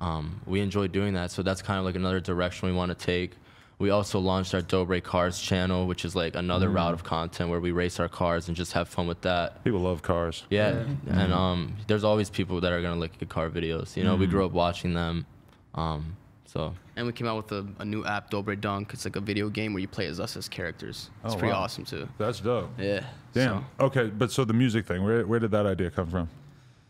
um, 0.00 0.40
we 0.46 0.60
enjoy 0.60 0.88
doing 0.88 1.14
that. 1.14 1.30
So 1.30 1.42
that's 1.42 1.62
kind 1.62 1.78
of 1.78 1.84
like 1.84 1.96
another 1.96 2.20
direction 2.20 2.68
we 2.68 2.74
want 2.74 2.96
to 2.96 3.06
take. 3.06 3.32
We 3.78 3.90
also 3.90 4.20
launched 4.20 4.54
our 4.54 4.62
Dobre 4.62 5.02
Cars 5.02 5.40
channel, 5.40 5.86
which 5.86 6.04
is 6.04 6.14
like 6.14 6.36
another 6.36 6.68
route 6.68 6.94
of 6.94 7.02
content 7.02 7.50
where 7.50 7.60
we 7.60 7.72
race 7.72 7.98
our 7.98 8.08
cars 8.08 8.46
and 8.46 8.56
just 8.56 8.72
have 8.72 8.88
fun 8.88 9.06
with 9.08 9.20
that. 9.22 9.64
People 9.64 9.80
love 9.80 10.00
cars. 10.00 10.44
Yeah, 10.48 10.84
and 11.08 11.32
um, 11.32 11.76
there's 11.88 12.04
always 12.04 12.30
people 12.30 12.60
that 12.60 12.72
are 12.72 12.80
gonna 12.80 13.00
look 13.00 13.10
at 13.20 13.28
car 13.28 13.50
videos. 13.50 13.96
You 13.96 14.04
know, 14.04 14.14
we 14.14 14.26
grew 14.26 14.44
up 14.46 14.52
watching 14.52 14.94
them, 14.94 15.26
um, 15.74 16.16
so 16.54 16.72
and 16.96 17.04
we 17.06 17.12
came 17.12 17.26
out 17.26 17.36
with 17.36 17.50
a, 17.52 17.66
a 17.80 17.84
new 17.84 18.04
app, 18.04 18.30
Dobre 18.30 18.58
Dunk. 18.58 18.92
It's 18.92 19.04
like 19.04 19.16
a 19.16 19.20
video 19.20 19.48
game 19.48 19.72
where 19.74 19.80
you 19.80 19.88
play 19.88 20.06
as 20.06 20.20
us 20.20 20.36
as 20.36 20.48
characters. 20.48 21.10
It's 21.24 21.34
Oh, 21.34 21.38
pretty 21.38 21.52
wow. 21.52 21.62
awesome 21.62 21.84
too. 21.84 22.08
That's 22.16 22.38
dope. 22.40 22.70
Yeah. 22.78 23.04
Damn. 23.32 23.66
So- 23.80 23.84
Okay, 23.86 24.06
but 24.06 24.30
so 24.30 24.44
the 24.44 24.52
music 24.52 24.86
thing, 24.86 25.02
where 25.02 25.26
where 25.26 25.40
did 25.40 25.50
that 25.50 25.66
idea 25.66 25.90
come 25.90 26.08
from? 26.08 26.28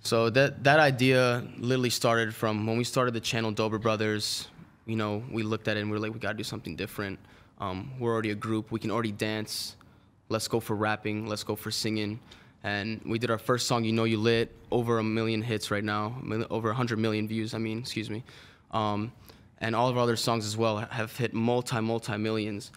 So 0.03 0.29
that 0.31 0.63
that 0.65 0.81
idea 0.81 1.43
literally 1.59 1.89
started 1.91 2.35
from 2.35 2.67
when 2.67 2.77
we 2.77 2.85
started 2.85 3.15
the 3.15 3.21
channel 3.21 3.53
Dobre 3.53 3.81
Brothers. 3.81 4.49
You 4.87 4.97
know, 4.97 5.23
we 5.33 5.43
looked 5.43 5.67
at 5.67 5.79
it 5.79 5.81
and 5.81 5.91
we 5.91 5.97
were 5.97 6.01
like, 6.01 6.13
we 6.13 6.21
gotta 6.21 6.37
do 6.37 6.45
something 6.45 6.77
different. 6.77 7.19
Um, 7.59 7.91
we're 7.99 8.13
already 8.13 8.31
a 8.33 8.35
group. 8.35 8.71
We 8.71 8.79
can 8.81 8.91
already 8.91 9.13
dance. 9.13 9.77
Let's 10.29 10.47
go 10.49 10.61
for 10.61 10.77
rapping. 10.77 11.27
Let's 11.27 11.45
go 11.45 11.57
for 11.57 11.71
singing. 11.71 12.21
And 12.65 13.01
we 13.07 13.19
did 13.19 13.31
our 13.31 13.39
first 13.39 13.67
song, 13.67 13.85
"You 13.85 13.93
Know 13.93 14.05
You 14.05 14.19
Lit," 14.19 14.51
over 14.71 14.99
a 14.99 15.03
million 15.03 15.41
hits 15.41 15.71
right 15.71 15.85
now, 15.85 16.17
over 16.51 16.69
100 16.69 16.99
million 16.99 17.27
views. 17.29 17.55
I 17.55 17.59
mean, 17.59 17.79
excuse 17.79 18.11
me. 18.11 18.25
Um, 18.73 19.13
and 19.59 19.75
all 19.75 19.89
of 19.89 19.97
our 19.97 20.03
other 20.03 20.17
songs 20.17 20.47
as 20.47 20.57
well 20.57 20.79
have 20.79 21.17
hit 21.17 21.35
multi 21.35 21.81
multi 21.81 22.17
millions. 22.17 22.73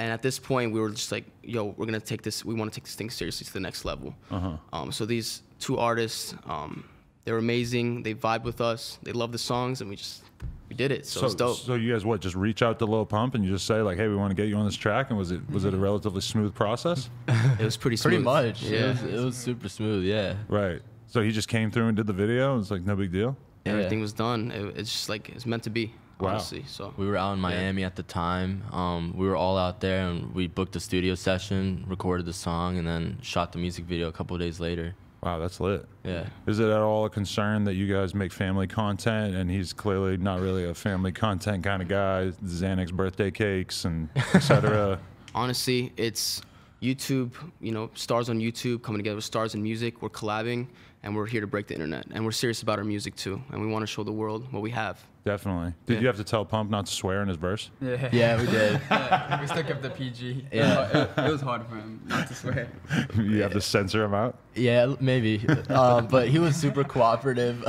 And 0.00 0.12
at 0.12 0.22
this 0.22 0.38
point, 0.38 0.72
we 0.72 0.78
were 0.80 0.90
just 0.90 1.10
like, 1.10 1.24
"Yo, 1.42 1.74
we're 1.76 1.86
gonna 1.86 1.98
take 2.00 2.22
this. 2.22 2.44
We 2.44 2.54
want 2.54 2.72
to 2.72 2.78
take 2.78 2.84
this 2.84 2.94
thing 2.94 3.10
seriously 3.10 3.44
to 3.46 3.52
the 3.52 3.60
next 3.60 3.84
level." 3.84 4.14
Uh 4.30 4.56
Um, 4.72 4.92
so 4.92 5.04
these 5.06 5.42
two 5.58 5.76
artists, 5.78 6.34
um, 6.46 6.84
they're 7.24 7.38
amazing. 7.38 8.04
They 8.04 8.14
vibe 8.14 8.44
with 8.44 8.60
us. 8.60 8.98
They 9.02 9.12
love 9.12 9.32
the 9.32 9.38
songs, 9.38 9.80
and 9.80 9.90
we 9.90 9.96
just 9.96 10.22
we 10.68 10.76
did 10.76 10.92
it. 10.92 11.06
So, 11.06 11.24
it's 11.26 11.34
dope. 11.34 11.56
so 11.56 11.74
you 11.74 11.92
guys 11.92 12.04
what? 12.04 12.20
Just 12.20 12.36
reach 12.36 12.62
out 12.62 12.78
to 12.78 12.84
Lil 12.84 13.06
Pump 13.06 13.34
and 13.34 13.42
you 13.44 13.50
just 13.50 13.66
say 13.66 13.80
like, 13.82 13.96
hey, 13.96 14.06
we 14.06 14.14
want 14.16 14.30
to 14.30 14.34
get 14.34 14.48
you 14.48 14.56
on 14.56 14.66
this 14.66 14.76
track, 14.76 15.08
and 15.10 15.18
was 15.18 15.32
it 15.32 15.40
was 15.50 15.64
it 15.64 15.74
a 15.74 15.76
relatively 15.76 16.20
smooth 16.20 16.54
process? 16.54 17.10
it 17.58 17.64
was 17.64 17.76
pretty 17.76 17.96
smooth. 17.96 18.12
pretty 18.12 18.22
much, 18.24 18.62
Yeah. 18.62 18.78
it, 18.78 18.88
was, 18.90 19.02
it 19.02 19.24
was 19.24 19.36
super 19.36 19.68
smooth. 19.68 20.04
Yeah, 20.04 20.34
right. 20.46 20.80
So 21.08 21.22
he 21.22 21.32
just 21.32 21.48
came 21.48 21.70
through 21.72 21.88
and 21.88 21.96
did 21.96 22.06
the 22.06 22.12
video. 22.12 22.56
It's 22.60 22.70
like 22.70 22.82
no 22.82 22.94
big 22.94 23.10
deal. 23.10 23.36
Yeah. 23.64 23.72
Everything 23.72 24.00
was 24.00 24.12
done. 24.12 24.52
It, 24.52 24.76
it's 24.78 24.92
just 24.92 25.08
like 25.08 25.30
it's 25.30 25.44
meant 25.46 25.64
to 25.64 25.70
be. 25.70 25.92
Wow. 26.20 26.30
Honestly. 26.30 26.64
So 26.66 26.92
we 26.96 27.06
were 27.06 27.16
out 27.16 27.34
in 27.34 27.40
Miami 27.40 27.84
at 27.84 27.94
the 27.96 28.02
time. 28.02 28.64
Um, 28.72 29.14
we 29.16 29.26
were 29.26 29.36
all 29.36 29.56
out 29.56 29.80
there, 29.80 30.08
and 30.08 30.34
we 30.34 30.48
booked 30.48 30.74
a 30.76 30.80
studio 30.80 31.14
session, 31.14 31.84
recorded 31.86 32.26
the 32.26 32.32
song, 32.32 32.78
and 32.78 32.86
then 32.86 33.18
shot 33.22 33.52
the 33.52 33.58
music 33.58 33.84
video 33.84 34.08
a 34.08 34.12
couple 34.12 34.34
of 34.34 34.40
days 34.40 34.58
later. 34.58 34.94
Wow, 35.22 35.38
that's 35.38 35.58
lit. 35.58 35.84
Yeah. 36.04 36.26
Is 36.46 36.60
it 36.60 36.68
at 36.68 36.80
all 36.80 37.04
a 37.04 37.10
concern 37.10 37.64
that 37.64 37.74
you 37.74 37.92
guys 37.92 38.14
make 38.14 38.32
family 38.32 38.68
content 38.68 39.34
and 39.34 39.50
he's 39.50 39.72
clearly 39.72 40.16
not 40.16 40.40
really 40.40 40.64
a 40.64 40.74
family 40.74 41.10
content 41.10 41.64
kind 41.64 41.82
of 41.82 41.88
guy? 41.88 42.30
Xanax 42.44 42.92
birthday 42.92 43.32
cakes 43.32 43.84
and 43.84 44.08
etc. 44.34 45.00
honestly, 45.34 45.92
it's 45.96 46.40
YouTube, 46.80 47.32
you 47.60 47.72
know, 47.72 47.90
stars 47.94 48.28
on 48.30 48.38
YouTube 48.38 48.82
coming 48.82 49.00
together 49.00 49.16
with 49.16 49.24
stars 49.24 49.54
in 49.54 49.62
music. 49.62 50.02
We're 50.02 50.08
collabing, 50.08 50.68
and 51.02 51.16
we're 51.16 51.26
here 51.26 51.40
to 51.40 51.46
break 51.46 51.66
the 51.66 51.74
internet. 51.74 52.06
And 52.12 52.24
we're 52.24 52.30
serious 52.30 52.62
about 52.62 52.78
our 52.78 52.84
music 52.84 53.16
too, 53.16 53.42
and 53.50 53.60
we 53.60 53.66
want 53.66 53.82
to 53.82 53.86
show 53.86 54.04
the 54.04 54.12
world 54.12 54.52
what 54.52 54.62
we 54.62 54.70
have. 54.70 55.04
Definitely. 55.28 55.74
Did 55.84 55.92
Yeah. 55.92 56.00
you 56.00 56.06
have 56.06 56.16
to 56.16 56.24
tell 56.24 56.46
Pump 56.46 56.70
not 56.70 56.86
to 56.86 56.92
swear 56.92 57.20
in 57.20 57.28
his 57.28 57.36
verse? 57.36 57.70
Yeah. 57.82 58.08
Yeah, 58.12 58.40
we 58.40 58.46
did. 58.46 58.80
Yeah, 58.90 59.40
we 59.42 59.46
still 59.46 59.62
kept 59.62 59.82
the 59.82 59.90
PG. 59.90 60.46
Yeah. 60.50 61.02
It, 61.02 61.10
it 61.18 61.30
was 61.30 61.42
hard 61.42 61.66
for 61.66 61.74
him 61.74 62.00
not 62.06 62.28
to 62.28 62.34
swear. 62.34 62.66
you 63.14 63.42
have 63.42 63.52
to 63.52 63.60
censor 63.60 64.02
him 64.04 64.14
out. 64.14 64.38
Yeah, 64.54 64.94
maybe. 65.00 65.46
um, 65.68 66.06
but 66.06 66.28
he 66.28 66.38
was 66.38 66.56
super 66.56 66.82
cooperative. 66.82 67.62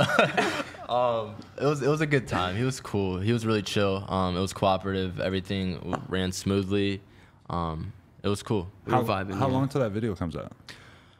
um, 0.88 1.34
it 1.60 1.66
was 1.66 1.82
it 1.82 1.88
was 1.88 2.00
a 2.00 2.06
good 2.06 2.26
time. 2.26 2.56
He 2.56 2.64
was 2.64 2.80
cool. 2.80 3.20
He 3.20 3.30
was 3.30 3.44
really 3.44 3.60
chill. 3.60 4.06
Um, 4.08 4.38
it 4.38 4.40
was 4.40 4.54
cooperative. 4.54 5.20
Everything 5.20 5.94
ran 6.08 6.32
smoothly. 6.32 7.02
Um, 7.50 7.92
it 8.22 8.28
was 8.28 8.42
cool. 8.42 8.70
We 8.86 8.92
how 8.94 9.02
vibing. 9.02 9.34
how 9.34 9.48
yeah. 9.48 9.52
long 9.52 9.68
till 9.68 9.82
that 9.82 9.90
video 9.90 10.14
comes 10.14 10.34
out? 10.34 10.52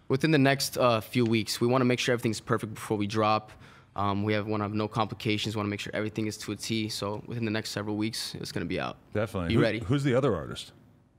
Within 0.08 0.30
the 0.30 0.38
next 0.38 0.78
uh, 0.78 1.02
few 1.02 1.26
weeks, 1.26 1.60
we 1.60 1.66
want 1.66 1.82
to 1.82 1.84
make 1.84 1.98
sure 1.98 2.14
everything's 2.14 2.40
perfect 2.40 2.72
before 2.72 2.96
we 2.96 3.06
drop. 3.06 3.52
Um, 3.96 4.22
we 4.22 4.32
have 4.34 4.46
want 4.46 4.60
to 4.60 4.64
have 4.64 4.74
no 4.74 4.86
complications. 4.88 5.56
Want 5.56 5.66
to 5.66 5.70
make 5.70 5.80
sure 5.80 5.90
everything 5.94 6.26
is 6.26 6.36
to 6.38 6.52
a 6.52 6.56
T. 6.56 6.88
So 6.88 7.22
within 7.26 7.44
the 7.44 7.50
next 7.50 7.70
several 7.70 7.96
weeks, 7.96 8.34
it's 8.40 8.52
gonna 8.52 8.66
be 8.66 8.78
out. 8.80 8.96
Definitely. 9.12 9.48
Be 9.48 9.54
Who- 9.54 9.62
ready. 9.62 9.78
Who's 9.80 10.04
the 10.04 10.14
other 10.14 10.34
artist? 10.34 10.72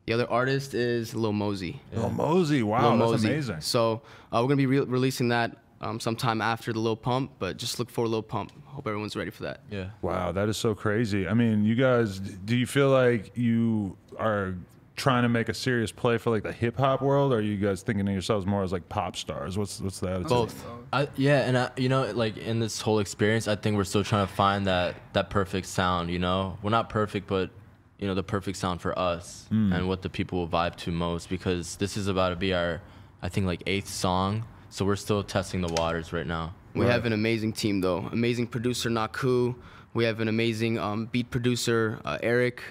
The 0.08 0.14
other 0.14 0.30
artist 0.32 0.74
is 0.74 1.14
Lil 1.14 1.32
Mosey. 1.34 1.80
Lil 1.94 2.10
Mosey. 2.10 2.64
Wow, 2.64 2.96
Lil 2.96 3.12
that's 3.12 3.24
Mosey. 3.24 3.28
amazing. 3.30 3.62
So 3.62 4.02
uh, 4.32 4.40
we're 4.42 4.48
gonna 4.48 4.56
be 4.56 4.66
re- 4.66 4.80
releasing 4.80 5.30
that 5.30 5.58
um, 5.82 6.00
sometime 6.00 6.42
after 6.42 6.74
the 6.74 6.80
Lil 6.80 6.96
Pump, 6.96 7.32
but 7.40 7.58
just 7.58 7.78
look 7.78 7.90
for 7.90 8.08
Lil 8.08 8.24
Pump. 8.24 8.52
Hope 8.66 8.88
everyone's 8.88 9.16
ready 9.16 9.32
for 9.32 9.44
that. 9.44 9.62
Yeah. 9.70 9.90
Wow, 10.02 10.32
that 10.32 10.48
is 10.50 10.58
so 10.58 10.74
crazy. 10.74 11.28
I 11.28 11.34
mean, 11.34 11.64
you 11.66 11.76
guys, 11.76 12.20
do 12.20 12.56
you 12.56 12.66
feel 12.66 12.90
like 12.90 13.36
you 13.38 13.96
are 14.18 14.56
trying 15.02 15.24
to 15.24 15.30
make 15.30 15.50
a 15.50 15.54
serious 15.54 15.92
play 15.92 16.20
for 16.20 16.30
like 16.30 16.44
the 16.44 16.52
hip 16.52 16.78
hop 16.78 17.02
world, 17.02 17.34
or 17.34 17.38
are 17.38 17.42
you 17.42 17.58
guys 17.58 17.82
thinking 17.82 18.08
of 18.08 18.14
yourselves 18.14 18.46
more 18.46 18.62
as 18.64 18.72
like 18.72 18.88
pop 18.88 19.16
stars? 19.16 19.58
What's 19.58 19.82
what's 19.82 20.00
the 20.00 20.10
attitude? 20.10 20.30
Both. 20.30 20.66
I, 20.94 21.08
yeah, 21.16 21.42
and 21.42 21.58
I, 21.58 21.72
you 21.76 21.90
know, 21.90 22.12
like 22.12 22.38
in 22.38 22.60
this 22.60 22.82
whole 22.82 23.00
experience, 23.00 23.48
I 23.48 23.56
think 23.56 23.78
we're 23.78 23.84
still 23.84 24.04
trying 24.04 24.28
to 24.28 24.34
find 24.34 24.68
that 24.68 24.96
that 25.14 25.32
perfect 25.32 25.66
sound. 25.68 26.12
You 26.12 26.20
know, 26.20 26.58
we're 26.62 26.70
not 26.70 26.90
perfect, 26.90 27.28
but 27.28 27.50
you 27.98 28.08
know, 28.08 28.14
the 28.14 28.24
perfect 28.24 28.58
sound 28.58 28.80
for 28.82 28.98
us 28.98 29.48
and 29.50 29.88
what 29.88 30.02
the 30.04 30.10
people 30.10 30.40
will 30.40 30.48
vibe 30.48 30.76
to 30.78 30.92
most. 30.92 31.30
Because 31.30 31.78
this 31.78 31.98
is 31.98 32.08
about 32.08 32.30
to 32.30 32.36
be 32.36 32.54
our, 32.54 32.82
I 33.24 33.30
think, 33.30 33.48
like 33.48 33.64
eighth 33.66 33.90
song. 33.90 34.46
So 34.70 34.86
we're 34.86 34.96
still 34.96 35.24
testing 35.24 35.62
the 35.62 35.74
waters 35.74 36.14
right 36.14 36.28
now. 36.28 36.54
We 36.76 36.86
have 36.86 37.06
an 37.06 37.14
amazing 37.14 37.54
team 37.54 37.82
though. 37.82 38.08
Amazing 38.12 38.48
producer 38.48 38.90
Naku. 38.90 39.56
We 39.94 40.06
have 40.06 40.20
an 40.22 40.28
amazing 40.28 40.78
um, 40.78 41.08
beat 41.08 41.32
producer 41.32 42.00
uh, 42.06 42.18
Eric. 42.22 42.62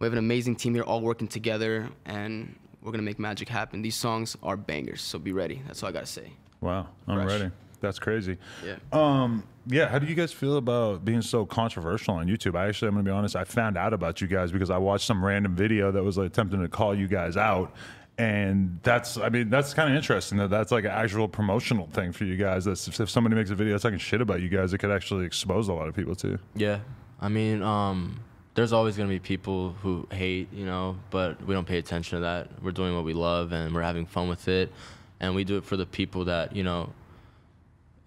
We 0.00 0.06
have 0.06 0.14
an 0.14 0.18
amazing 0.18 0.56
team 0.56 0.74
here, 0.74 0.82
all 0.82 1.02
working 1.02 1.28
together, 1.28 1.90
and 2.06 2.56
we're 2.82 2.90
gonna 2.90 3.02
make 3.02 3.18
magic 3.18 3.50
happen. 3.50 3.82
These 3.82 3.96
songs 3.96 4.34
are 4.42 4.56
bangers, 4.56 5.02
so 5.02 5.18
be 5.18 5.32
ready. 5.32 5.62
That's 5.66 5.82
all 5.82 5.90
I 5.90 5.92
gotta 5.92 6.06
say. 6.06 6.32
Wow, 6.62 6.88
I'm 7.06 7.16
Fresh. 7.22 7.28
ready. 7.40 7.50
That's 7.82 7.98
crazy. 7.98 8.38
Yeah. 8.64 8.76
Um, 8.92 9.44
yeah. 9.66 9.88
How 9.88 9.98
do 9.98 10.06
you 10.06 10.14
guys 10.14 10.32
feel 10.32 10.56
about 10.56 11.04
being 11.04 11.20
so 11.20 11.44
controversial 11.44 12.14
on 12.14 12.28
YouTube? 12.28 12.56
I 12.56 12.66
actually, 12.68 12.88
I'm 12.88 12.94
gonna 12.94 13.04
be 13.04 13.10
honest. 13.10 13.36
I 13.36 13.44
found 13.44 13.76
out 13.76 13.92
about 13.92 14.22
you 14.22 14.26
guys 14.26 14.50
because 14.52 14.70
I 14.70 14.78
watched 14.78 15.06
some 15.06 15.22
random 15.22 15.54
video 15.54 15.92
that 15.92 16.02
was 16.02 16.16
like 16.16 16.28
attempting 16.28 16.62
to 16.62 16.68
call 16.68 16.94
you 16.94 17.06
guys 17.06 17.36
out, 17.36 17.74
and 18.16 18.80
that's, 18.82 19.18
I 19.18 19.28
mean, 19.28 19.50
that's 19.50 19.74
kind 19.74 19.90
of 19.90 19.96
interesting 19.96 20.38
that 20.38 20.48
that's 20.48 20.72
like 20.72 20.84
an 20.84 20.92
actual 20.92 21.28
promotional 21.28 21.88
thing 21.88 22.12
for 22.12 22.24
you 22.24 22.36
guys. 22.36 22.64
That's 22.64 22.88
if, 22.88 22.98
if 23.00 23.10
somebody 23.10 23.36
makes 23.36 23.50
a 23.50 23.54
video 23.54 23.76
talking 23.76 23.98
shit 23.98 24.22
about 24.22 24.40
you 24.40 24.48
guys, 24.48 24.72
it 24.72 24.78
could 24.78 24.90
actually 24.90 25.26
expose 25.26 25.68
a 25.68 25.74
lot 25.74 25.88
of 25.88 25.94
people 25.94 26.14
too. 26.14 26.38
Yeah, 26.54 26.80
I 27.20 27.28
mean, 27.28 27.62
um, 27.62 28.20
there's 28.54 28.72
always 28.72 28.96
gonna 28.96 29.08
be 29.08 29.20
people 29.20 29.74
who 29.82 30.06
hate, 30.10 30.52
you 30.52 30.66
know, 30.66 30.96
but 31.10 31.44
we 31.46 31.54
don't 31.54 31.66
pay 31.66 31.78
attention 31.78 32.18
to 32.18 32.22
that. 32.22 32.62
We're 32.62 32.72
doing 32.72 32.94
what 32.94 33.04
we 33.04 33.14
love 33.14 33.52
and 33.52 33.74
we're 33.74 33.82
having 33.82 34.06
fun 34.06 34.28
with 34.28 34.48
it, 34.48 34.72
and 35.20 35.34
we 35.34 35.44
do 35.44 35.56
it 35.56 35.64
for 35.64 35.76
the 35.76 35.86
people 35.86 36.24
that 36.26 36.54
you 36.54 36.64
know 36.64 36.92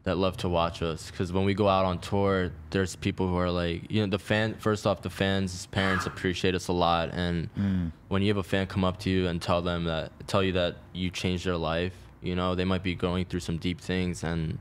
that 0.04 0.18
love 0.18 0.36
to 0.38 0.50
watch 0.50 0.82
us. 0.82 1.10
Because 1.10 1.32
when 1.32 1.46
we 1.46 1.54
go 1.54 1.70
out 1.70 1.86
on 1.86 1.98
tour, 2.00 2.52
there's 2.72 2.96
people 2.96 3.28
who 3.28 3.38
are 3.38 3.50
like, 3.50 3.90
you 3.90 4.02
know, 4.02 4.08
the 4.08 4.20
fan. 4.20 4.54
First 4.56 4.86
off, 4.86 5.02
the 5.02 5.10
fans' 5.10 5.66
parents 5.68 6.06
appreciate 6.06 6.56
us 6.56 6.68
a 6.68 6.74
lot, 6.74 7.10
and 7.14 7.54
mm. 7.56 7.92
when 8.10 8.22
you 8.22 8.28
have 8.28 8.38
a 8.38 8.44
fan 8.44 8.68
come 8.68 8.84
up 8.84 9.00
to 9.00 9.10
you 9.10 9.28
and 9.28 9.42
tell 9.42 9.62
them 9.62 9.86
that, 9.86 10.12
tell 10.28 10.44
you 10.44 10.52
that 10.54 10.76
you 10.94 11.10
changed 11.10 11.46
their 11.46 11.58
life, 11.58 11.94
you 12.22 12.36
know, 12.36 12.54
they 12.54 12.66
might 12.66 12.84
be 12.84 12.96
going 12.96 13.26
through 13.26 13.40
some 13.40 13.58
deep 13.58 13.80
things, 13.80 14.24
and 14.24 14.58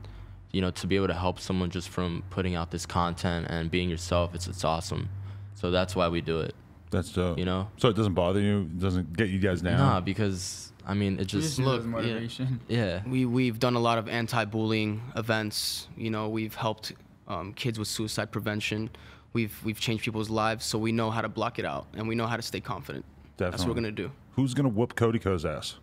you 0.51 0.61
know, 0.61 0.71
to 0.71 0.87
be 0.87 0.95
able 0.95 1.07
to 1.07 1.13
help 1.13 1.39
someone 1.39 1.69
just 1.69 1.89
from 1.89 2.23
putting 2.29 2.55
out 2.55 2.71
this 2.71 2.85
content 2.85 3.47
and 3.49 3.69
being 3.69 3.89
yourself, 3.89 4.33
it's 4.33 4.47
it's 4.47 4.63
awesome. 4.63 5.09
So 5.55 5.71
that's 5.71 5.95
why 5.95 6.07
we 6.09 6.21
do 6.21 6.41
it. 6.41 6.55
That's 6.91 7.11
dope. 7.11 7.39
You 7.39 7.45
know? 7.45 7.69
so 7.77 7.89
it 7.89 7.95
doesn't 7.95 8.13
bother 8.13 8.39
you, 8.39 8.61
it 8.61 8.79
doesn't 8.79 9.13
get 9.17 9.29
you 9.29 9.39
guys 9.39 9.61
down. 9.61 9.77
Nah, 9.77 9.99
because 9.99 10.71
I 10.85 10.93
mean, 10.93 11.19
it 11.19 11.25
just 11.25 11.57
just 11.57 11.59
use 11.59 11.67
it 11.67 11.87
look, 11.87 12.05
as 12.05 12.39
yeah. 12.39 12.47
yeah. 12.67 13.01
We 13.07 13.25
we've 13.25 13.57
done 13.59 13.75
a 13.75 13.79
lot 13.79 13.97
of 13.97 14.07
anti-bullying 14.07 15.01
events. 15.15 15.87
You 15.97 16.11
know, 16.11 16.29
we've 16.29 16.53
helped 16.53 16.93
um, 17.27 17.53
kids 17.53 17.79
with 17.79 17.87
suicide 17.87 18.31
prevention. 18.31 18.89
We've 19.33 19.57
we've 19.63 19.79
changed 19.79 20.03
people's 20.03 20.29
lives, 20.29 20.65
so 20.65 20.77
we 20.77 20.91
know 20.91 21.09
how 21.09 21.21
to 21.21 21.29
block 21.29 21.57
it 21.57 21.65
out, 21.65 21.87
and 21.95 22.07
we 22.07 22.15
know 22.15 22.27
how 22.27 22.35
to 22.35 22.41
stay 22.41 22.59
confident. 22.59 23.05
Definitely. 23.37 23.51
That's 23.51 23.63
what 23.63 23.69
we're 23.69 23.75
gonna 23.75 23.91
do. 23.91 24.11
Who's 24.33 24.53
gonna 24.53 24.69
whoop 24.69 24.95
Cody 24.95 25.19
KO's 25.19 25.45
ass? 25.45 25.75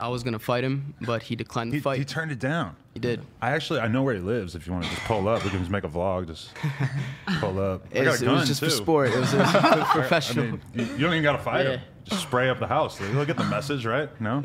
I 0.00 0.08
was 0.08 0.22
gonna 0.22 0.38
fight 0.40 0.64
him, 0.64 0.94
but 1.00 1.22
he 1.22 1.36
declined 1.36 1.70
the 1.72 1.76
He, 1.76 1.80
fight. 1.80 1.98
he 1.98 2.04
turned 2.04 2.32
it 2.32 2.38
down. 2.40 2.76
He 2.92 3.00
did. 3.00 3.20
I 3.40 3.50
actually 3.52 3.80
I 3.80 3.88
know 3.88 4.02
where 4.02 4.14
he 4.14 4.20
lives. 4.20 4.54
If 4.54 4.66
you 4.66 4.72
want 4.72 4.84
to 4.84 4.90
just 4.90 5.02
pull 5.02 5.28
up, 5.28 5.44
we 5.44 5.50
can 5.50 5.60
just 5.60 5.70
make 5.70 5.84
a 5.84 5.88
vlog. 5.88 6.26
Just 6.26 6.50
pull 7.40 7.58
up. 7.60 7.86
It 7.92 8.06
was, 8.06 8.20
it 8.22 8.28
was 8.28 8.48
just 8.48 8.60
for 8.60 8.70
sport. 8.70 9.10
It 9.10 9.18
was, 9.20 9.32
it 9.32 9.38
was 9.38 9.50
for 9.52 9.58
I 9.58 9.84
professional. 9.92 10.46
mean, 10.46 10.60
you, 10.74 10.84
you 10.84 10.98
don't 10.98 11.12
even 11.12 11.22
got 11.22 11.36
to 11.36 11.42
fight 11.42 11.66
him. 11.66 11.80
Just 12.04 12.22
spray 12.22 12.48
up 12.50 12.58
the 12.58 12.66
house. 12.66 13.00
You'll 13.00 13.24
get 13.24 13.36
the 13.36 13.44
message, 13.44 13.86
right? 13.86 14.08
No. 14.20 14.42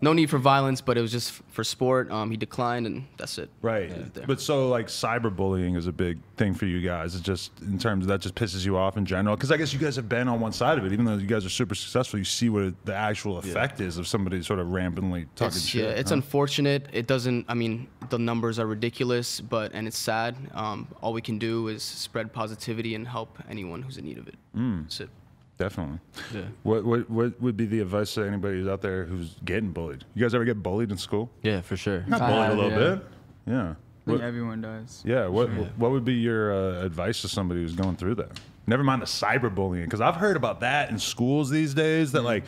No 0.00 0.12
need 0.12 0.30
for 0.30 0.38
violence, 0.38 0.80
but 0.80 0.96
it 0.96 1.00
was 1.00 1.10
just 1.10 1.32
for 1.50 1.64
sport. 1.64 2.10
Um, 2.10 2.30
he 2.30 2.36
declined, 2.36 2.86
and 2.86 3.06
that's 3.16 3.36
it. 3.38 3.50
Right. 3.62 4.14
there. 4.14 4.26
But 4.26 4.40
so 4.40 4.68
like 4.68 4.86
cyberbullying 4.86 5.76
is 5.76 5.86
a 5.86 5.92
big 5.92 6.18
thing 6.36 6.54
for 6.54 6.66
you 6.66 6.80
guys. 6.80 7.14
It's 7.16 7.24
just 7.24 7.50
in 7.62 7.78
terms 7.78 8.04
of 8.04 8.08
that 8.08 8.20
just 8.20 8.34
pisses 8.36 8.64
you 8.64 8.76
off 8.76 8.96
in 8.96 9.04
general. 9.06 9.34
Because 9.36 9.50
I 9.50 9.56
guess 9.56 9.72
you 9.72 9.78
guys 9.78 9.96
have 9.96 10.08
been 10.08 10.28
on 10.28 10.38
one 10.40 10.52
side 10.52 10.78
of 10.78 10.84
it. 10.84 10.92
Even 10.92 11.04
though 11.04 11.16
you 11.16 11.26
guys 11.26 11.44
are 11.44 11.48
super 11.50 11.74
successful, 11.74 12.18
you 12.18 12.24
see 12.24 12.48
what 12.48 12.62
it, 12.62 12.84
the 12.86 12.94
actual 12.94 13.38
effect 13.38 13.80
is 13.80 13.98
of 13.98 14.06
somebody 14.06 14.40
sort 14.42 14.60
of 14.60 14.70
rampantly 14.70 15.26
talking 15.34 15.48
It's, 15.56 15.66
shit. 15.66 15.82
yeah, 15.84 15.90
it's 15.90 16.10
huh? 16.10 16.16
unfortunate. 16.16 16.86
It 16.92 17.06
doesn't. 17.08 17.46
I 17.48 17.54
mean, 17.54 17.88
the 18.10 18.18
numbers 18.18 18.58
are 18.58 18.66
ridiculous, 18.66 19.40
but 19.40 19.72
and 19.74 19.88
it's 19.88 19.98
sad. 19.98 20.36
Um, 20.54 20.86
all 21.02 21.12
we 21.12 21.22
can 21.22 21.38
do 21.38 21.68
is 21.68 21.82
spread 21.82 22.32
positivity 22.32 22.94
and 22.94 23.06
help 23.06 23.38
anyone 23.50 23.82
who's 23.82 23.96
in 23.96 24.04
need 24.04 24.18
of 24.18 24.28
it. 24.28 24.36
Mm. 24.56 24.82
That's 24.84 25.00
it. 25.00 25.10
Definitely. 25.58 25.98
Yeah. 26.32 26.42
What, 26.62 26.84
what 26.84 27.10
what 27.10 27.40
would 27.40 27.56
be 27.56 27.66
the 27.66 27.80
advice 27.80 28.14
to 28.14 28.22
anybody 28.22 28.58
who's 28.58 28.68
out 28.68 28.80
there 28.80 29.04
who's 29.04 29.34
getting 29.44 29.72
bullied? 29.72 30.04
You 30.14 30.22
guys 30.24 30.34
ever 30.34 30.44
get 30.44 30.62
bullied 30.62 30.90
in 30.92 30.96
school? 30.98 31.30
Yeah, 31.42 31.60
for 31.62 31.76
sure. 31.76 32.04
Not 32.06 32.22
I 32.22 32.28
bullied 32.30 32.42
have, 32.44 32.52
a 32.52 32.62
little 32.62 32.70
yeah. 32.70 32.94
bit. 32.94 33.04
Yeah. 33.46 33.62
I 33.62 33.64
think 33.64 33.76
What, 34.06 34.20
everyone 34.20 34.60
does. 34.60 35.02
yeah. 35.04 35.26
What 35.26 35.48
what 35.76 35.90
would 35.90 36.04
be 36.04 36.14
your 36.14 36.52
uh, 36.54 36.84
advice 36.84 37.20
to 37.22 37.28
somebody 37.28 37.60
who's 37.62 37.74
going 37.74 37.96
through 37.96 38.14
that? 38.16 38.38
Never 38.68 38.84
mind 38.84 39.02
the 39.02 39.06
cyberbullying, 39.06 39.84
because 39.84 40.00
I've 40.00 40.16
heard 40.16 40.36
about 40.36 40.60
that 40.60 40.90
in 40.90 40.98
schools 40.98 41.50
these 41.50 41.74
days. 41.74 42.12
That 42.12 42.22
like 42.22 42.44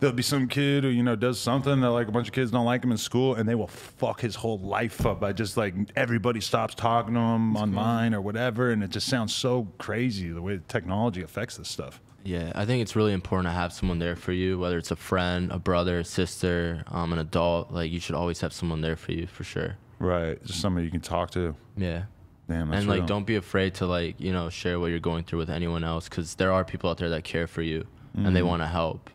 there'll 0.00 0.16
be 0.16 0.22
some 0.22 0.48
kid 0.48 0.82
who 0.82 0.90
you 0.90 1.02
know 1.04 1.14
does 1.14 1.38
something 1.38 1.80
that 1.80 1.90
like 1.92 2.08
a 2.08 2.12
bunch 2.12 2.26
of 2.26 2.32
kids 2.34 2.50
don't 2.50 2.64
like 2.64 2.82
him 2.82 2.90
in 2.90 2.98
school, 2.98 3.36
and 3.36 3.48
they 3.48 3.54
will 3.54 3.66
fuck 3.68 4.20
his 4.20 4.34
whole 4.34 4.58
life 4.58 5.06
up 5.06 5.20
by 5.20 5.32
just 5.32 5.56
like 5.56 5.74
everybody 5.94 6.40
stops 6.40 6.74
talking 6.74 7.14
to 7.14 7.20
him 7.20 7.56
online 7.56 8.14
or 8.14 8.20
whatever, 8.20 8.70
and 8.72 8.82
it 8.82 8.90
just 8.90 9.06
sounds 9.06 9.32
so 9.32 9.68
crazy 9.78 10.28
the 10.30 10.42
way 10.42 10.56
the 10.56 10.64
technology 10.64 11.22
affects 11.22 11.56
this 11.56 11.68
stuff. 11.68 12.00
Yeah, 12.28 12.52
I 12.54 12.66
think 12.66 12.82
it's 12.82 12.94
really 12.94 13.14
important 13.14 13.46
to 13.48 13.52
have 13.52 13.72
someone 13.72 13.98
there 13.98 14.14
for 14.14 14.32
you, 14.32 14.58
whether 14.58 14.76
it's 14.76 14.90
a 14.90 14.96
friend, 14.96 15.50
a 15.50 15.58
brother, 15.58 16.00
a 16.00 16.04
sister, 16.04 16.84
um, 16.88 17.14
an 17.14 17.18
adult. 17.18 17.70
Like 17.72 17.90
you 17.90 18.00
should 18.00 18.14
always 18.14 18.40
have 18.42 18.52
someone 18.52 18.82
there 18.82 18.96
for 18.96 19.12
you 19.12 19.26
for 19.26 19.44
sure. 19.44 19.76
Right. 19.98 20.42
Just 20.44 20.60
somebody 20.60 20.84
you 20.84 20.90
can 20.90 21.00
talk 21.00 21.30
to. 21.30 21.56
Yeah. 21.74 22.02
Damn. 22.46 22.68
That's 22.68 22.80
and 22.80 22.88
like 22.88 23.06
don't 23.06 23.24
be 23.24 23.36
afraid 23.36 23.74
to 23.76 23.86
like, 23.86 24.20
you 24.20 24.30
know, 24.32 24.50
share 24.50 24.78
what 24.78 24.88
you're 24.88 24.98
going 24.98 25.24
through 25.24 25.38
with 25.38 25.48
anyone 25.48 25.84
else 25.84 26.06
cuz 26.10 26.34
there 26.34 26.52
are 26.52 26.64
people 26.66 26.90
out 26.90 26.98
there 26.98 27.08
that 27.08 27.24
care 27.24 27.46
for 27.46 27.62
you 27.62 27.86
and 28.12 28.26
Mm-hmm. 28.26 28.34
they 28.34 28.42
want 28.42 28.60
to 28.62 28.66
help. 28.68 29.08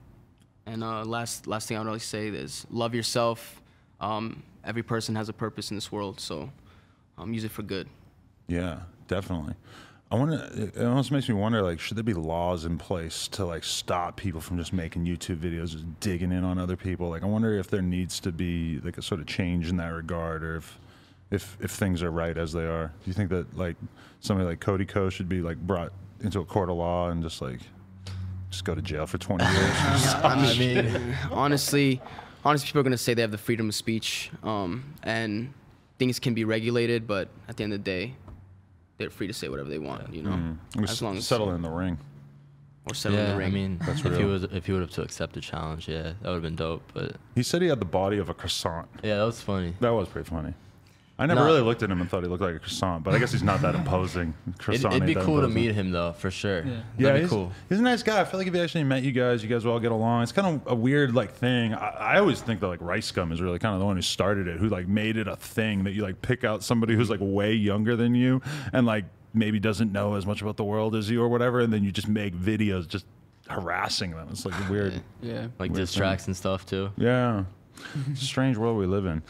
And 0.66 0.84
uh, 0.84 1.04
last 1.04 1.46
last 1.46 1.68
thing 1.68 1.78
I 1.78 1.82
would 1.82 1.88
really 1.88 2.00
say 2.00 2.30
is 2.30 2.66
love 2.72 2.96
yourself. 2.96 3.62
Um, 4.02 4.42
every 4.66 4.82
person 4.84 5.14
has 5.16 5.30
a 5.30 5.34
purpose 5.34 5.70
in 5.70 5.78
this 5.78 5.92
world, 5.92 6.20
so 6.20 6.50
um, 7.20 7.32
use 7.34 7.44
it 7.44 7.52
for 7.52 7.62
good. 7.64 7.88
Yeah, 8.48 8.80
definitely. 9.08 9.54
I 10.14 10.16
wonder. 10.16 10.48
It 10.54 10.78
almost 10.78 11.12
makes 11.12 11.28
me 11.28 11.34
wonder. 11.34 11.64
Like, 11.64 11.80
should 11.80 11.98
there 11.98 12.04
be 12.04 12.14
laws 12.14 12.66
in 12.66 12.78
place 12.78 13.28
to 13.30 13.46
like 13.46 13.64
stop 13.64 14.16
people 14.16 14.42
from 14.42 14.60
just 14.60 14.72
making 14.72 15.06
YouTube 15.06 15.40
videos, 15.40 15.72
just 15.72 16.00
digging 16.02 16.32
in 16.32 16.44
on 16.44 16.60
other 16.60 16.76
people? 16.76 17.10
Like, 17.10 17.24
I 17.24 17.26
wonder 17.26 17.58
if 17.58 17.68
there 17.68 17.82
needs 17.82 18.20
to 18.20 18.32
be 18.32 18.80
like 18.84 19.00
a 19.00 19.02
sort 19.02 19.22
of 19.22 19.26
change 19.26 19.70
in 19.70 19.78
that 19.78 19.88
regard, 19.88 20.44
or 20.44 20.58
if 20.58 20.80
if 21.32 21.58
if 21.60 21.72
things 21.72 22.04
are 22.04 22.12
right 22.12 22.38
as 22.38 22.54
they 22.54 22.64
are. 22.64 22.94
Do 23.04 23.10
you 23.10 23.14
think 23.14 23.32
that 23.32 23.58
like 23.58 23.76
somebody 24.20 24.48
like 24.48 24.60
Cody 24.60 24.86
KO 24.86 25.10
should 25.10 25.28
be 25.28 25.42
like 25.42 25.58
brought 25.58 25.92
into 26.22 26.42
a 26.42 26.46
court 26.46 26.70
of 26.70 26.76
law 26.76 27.10
and 27.10 27.24
just 27.24 27.42
like 27.42 27.62
just 28.52 28.66
go 28.66 28.76
to 28.76 28.84
jail 28.84 29.08
for 29.08 29.18
20 29.18 29.44
years? 29.44 29.56
I 29.58 30.56
mean, 30.60 31.18
honestly, 31.32 32.00
honestly, 32.46 32.68
people 32.68 32.82
are 32.82 32.84
gonna 32.84 33.00
say 33.00 33.16
they 33.16 33.24
have 33.24 33.32
the 33.32 33.38
freedom 33.40 33.68
of 33.68 33.74
speech, 33.74 34.30
um, 34.44 34.94
and 35.02 35.52
things 35.98 36.20
can 36.20 36.36
be 36.36 36.46
regulated, 36.46 37.08
but 37.08 37.30
at 37.48 37.58
the 37.58 37.64
end 37.64 37.74
of 37.74 37.80
the 37.80 37.84
day, 37.84 38.14
they're 39.04 39.10
free 39.10 39.28
to 39.28 39.34
say 39.34 39.50
whatever 39.50 39.68
they 39.70 39.80
want. 39.80 40.14
You 40.14 40.24
know, 40.24 40.56
We 40.78 40.84
as 40.86 41.02
long 41.02 41.18
as 41.18 41.28
settle 41.28 41.54
in 41.54 41.62
the 41.62 41.70
ring. 41.70 41.98
or 42.88 42.96
settle 42.96 43.18
in 43.20 43.26
yeah, 43.26 43.32
the 43.34 43.38
ring. 43.38 43.48
I 43.48 43.52
mean, 43.54 43.78
That's 43.86 44.00
if 44.06 44.14
he 44.16 44.20
real. 44.24 44.28
was 44.30 44.44
if 44.46 44.66
he 44.66 44.72
would 44.72 44.82
have 44.82 44.92
to 44.92 45.02
accept 45.02 45.34
the 45.34 45.42
challenge, 45.42 45.90
yeah, 45.90 46.14
that 46.22 46.24
would 46.30 46.34
have 46.36 46.42
been 46.42 46.56
dope, 46.56 46.84
but 46.94 47.18
He 47.36 47.44
said 47.44 47.62
he 47.62 47.68
had 47.68 47.82
the 47.82 47.86
body 47.86 48.18
of 48.18 48.30
a 48.30 48.34
croissant. 48.34 48.88
yeah, 49.04 49.18
that 49.18 49.24
was 49.26 49.42
funny. 49.42 49.74
That 49.82 49.90
was 49.92 50.08
pretty 50.08 50.30
funny. 50.30 50.54
I 51.20 51.28
never 51.28 51.42
No. 51.42 51.46
really 51.46 51.62
looked 51.62 51.84
at 51.84 51.92
him 51.92 52.02
and 52.02 52.10
thought 52.10 52.24
he 52.24 52.30
looked 52.30 52.42
like 52.42 52.56
a 52.56 52.60
croissant, 52.60 53.04
but 53.04 53.14
I 53.14 53.20
guess 53.20 53.32
he's 53.32 53.44
not 53.44 53.62
that 53.62 53.76
imposing. 53.76 54.34
It'd, 54.48 54.60
Croissant 54.60 54.94
it'd 54.96 55.06
be 55.06 55.12
ain't 55.12 55.20
that 55.20 55.26
cool 55.26 55.42
to 55.42 55.48
meet 55.48 55.72
him 55.74 55.92
though, 55.92 56.14
for 56.14 56.32
sure. 56.32 56.64
Yeah. 56.66 56.72
Yeah, 56.72 56.82
That'd 56.98 57.16
be 57.16 57.22
he's, 57.22 57.30
cool. 57.30 57.52
he's 57.70 57.80
a 57.80 57.84
nice 57.84 58.02
guy. 58.02 58.20
I 58.20 58.24
feel 58.26 58.40
like 58.40 58.48
if 58.48 58.54
he 58.54 58.60
actually 58.60 58.84
met 58.84 59.04
you 59.04 59.12
guys, 59.12 59.44
you 59.44 59.50
guys 59.50 59.64
would 59.64 59.72
all 59.72 59.80
get 59.80 59.92
along. 59.92 60.24
It's 60.24 60.32
kind 60.32 60.48
of 60.48 60.72
a 60.72 60.74
weird 60.76 61.14
like 61.14 61.34
thing. 61.36 61.76
I, 61.76 61.88
I 61.90 62.18
always 62.20 62.42
think 62.42 62.62
that 62.62 62.68
like 62.68 62.80
RiceGum 62.80 63.32
is 63.32 63.42
really 63.42 63.60
kind 63.60 63.74
of 63.76 63.80
the 63.80 63.86
one 63.86 63.96
who 63.96 64.02
started 64.02 64.48
it, 64.48 64.58
who 64.60 64.70
like 64.70 64.88
made 64.88 65.18
it 65.18 65.28
a 65.28 65.36
thing 65.36 65.84
that 65.84 65.92
you 65.92 66.02
like 66.02 66.22
pick 66.24 66.44
out 66.44 66.64
somebody 66.64 66.96
who's 66.96 67.12
like 67.12 67.20
way 67.22 67.54
younger 67.54 67.96
than 67.96 68.16
you 68.16 68.42
and 68.74 68.88
like 68.88 69.06
maybe 69.36 69.60
doesn't 69.60 69.92
know 69.92 70.16
as 70.16 70.26
much 70.26 70.42
about 70.42 70.58
the 70.58 70.64
world 70.64 70.96
as 70.96 71.12
you 71.12 71.22
or 71.22 71.28
whatever, 71.30 71.60
and 71.60 71.72
then 71.72 71.84
you 71.84 71.92
just 71.92 72.08
make 72.08 72.36
videos 72.36 72.88
just 72.88 73.06
harassing 73.50 74.12
them. 74.12 74.30
It's 74.32 74.46
like 74.46 74.56
a 74.68 74.72
weird. 74.72 74.94
Yeah. 75.22 75.48
Like 75.60 75.70
Weird 75.72 75.76
diss 75.76 75.94
tracks 75.94 76.26
and 76.28 76.36
stuff 76.36 76.66
too. 76.66 76.90
Yeah, 76.98 77.44
it's 78.10 78.22
a 78.24 78.26
strange 78.26 78.58
world 78.58 78.78
we 78.80 78.88
live 78.88 79.06
in. 79.06 79.22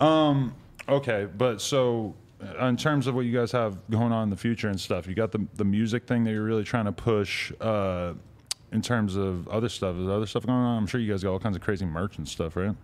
Um, 0.00 0.54
okay, 0.88 1.26
but 1.36 1.60
so 1.60 2.14
uh, 2.42 2.66
in 2.66 2.76
terms 2.76 3.06
of 3.06 3.14
what 3.14 3.24
you 3.24 3.36
guys 3.36 3.52
have 3.52 3.78
going 3.90 4.12
on 4.12 4.24
in 4.24 4.30
the 4.30 4.36
future 4.36 4.68
and 4.68 4.80
stuff, 4.80 5.06
you 5.06 5.14
got 5.14 5.32
the 5.32 5.46
the 5.54 5.64
music 5.64 6.06
thing 6.06 6.24
that 6.24 6.30
you're 6.32 6.44
really 6.44 6.64
trying 6.64 6.86
to 6.86 6.92
push. 6.92 7.52
Uh, 7.60 8.14
in 8.72 8.80
terms 8.80 9.16
of 9.16 9.46
other 9.48 9.68
stuff, 9.68 9.96
is 9.96 10.06
there 10.06 10.16
other 10.16 10.26
stuff 10.26 10.46
going 10.46 10.58
on? 10.58 10.78
I'm 10.78 10.86
sure 10.86 10.98
you 10.98 11.12
guys 11.12 11.22
got 11.22 11.32
all 11.32 11.38
kinds 11.38 11.56
of 11.56 11.62
crazy 11.62 11.84
merch 11.84 12.16
and 12.16 12.26
stuff, 12.26 12.56
right? 12.56 12.74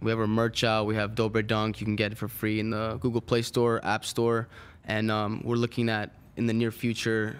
We 0.00 0.10
have 0.10 0.18
our 0.18 0.26
merch 0.26 0.64
out. 0.64 0.86
We 0.86 0.96
have 0.96 1.14
Dobre 1.14 1.46
Dunk. 1.46 1.80
You 1.80 1.84
can 1.84 1.96
get 1.96 2.12
it 2.12 2.18
for 2.18 2.28
free 2.28 2.60
in 2.60 2.70
the 2.70 2.96
Google 2.96 3.20
Play 3.20 3.42
Store, 3.42 3.84
App 3.84 4.04
Store, 4.04 4.48
and 4.86 5.10
um, 5.10 5.42
we're 5.44 5.56
looking 5.56 5.88
at 5.88 6.10
in 6.36 6.46
the 6.46 6.52
near 6.52 6.70
future 6.70 7.36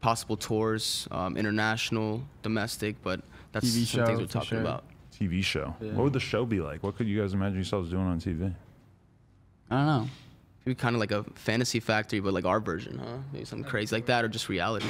possible 0.00 0.36
tours, 0.36 1.06
um, 1.10 1.36
international, 1.36 2.22
domestic. 2.42 2.96
But 3.02 3.20
that's 3.52 3.66
TV 3.66 3.86
some 3.86 4.00
show, 4.00 4.06
things 4.06 4.18
we're 4.18 4.26
talking 4.26 4.48
sure. 4.48 4.60
about. 4.60 4.84
TV 5.18 5.44
show. 5.44 5.74
Yeah. 5.80 5.92
What 5.92 6.04
would 6.04 6.12
the 6.12 6.20
show 6.20 6.44
be 6.44 6.60
like? 6.60 6.82
What 6.82 6.96
could 6.96 7.06
you 7.06 7.20
guys 7.20 7.34
imagine 7.34 7.56
yourselves 7.56 7.90
doing 7.90 8.06
on 8.06 8.18
TV? 8.18 8.52
I 9.72 9.76
don't 9.76 9.86
know. 9.86 10.08
Maybe 10.64 10.74
kind 10.74 10.94
of 10.94 11.00
like 11.00 11.12
a 11.12 11.24
fantasy 11.34 11.80
factory, 11.80 12.20
but 12.20 12.34
like 12.34 12.44
our 12.44 12.60
version, 12.60 12.98
huh? 12.98 13.16
Maybe 13.32 13.44
something 13.44 13.68
crazy 13.68 13.96
like 13.96 14.06
that, 14.06 14.24
or 14.24 14.28
just 14.28 14.48
reality. 14.48 14.86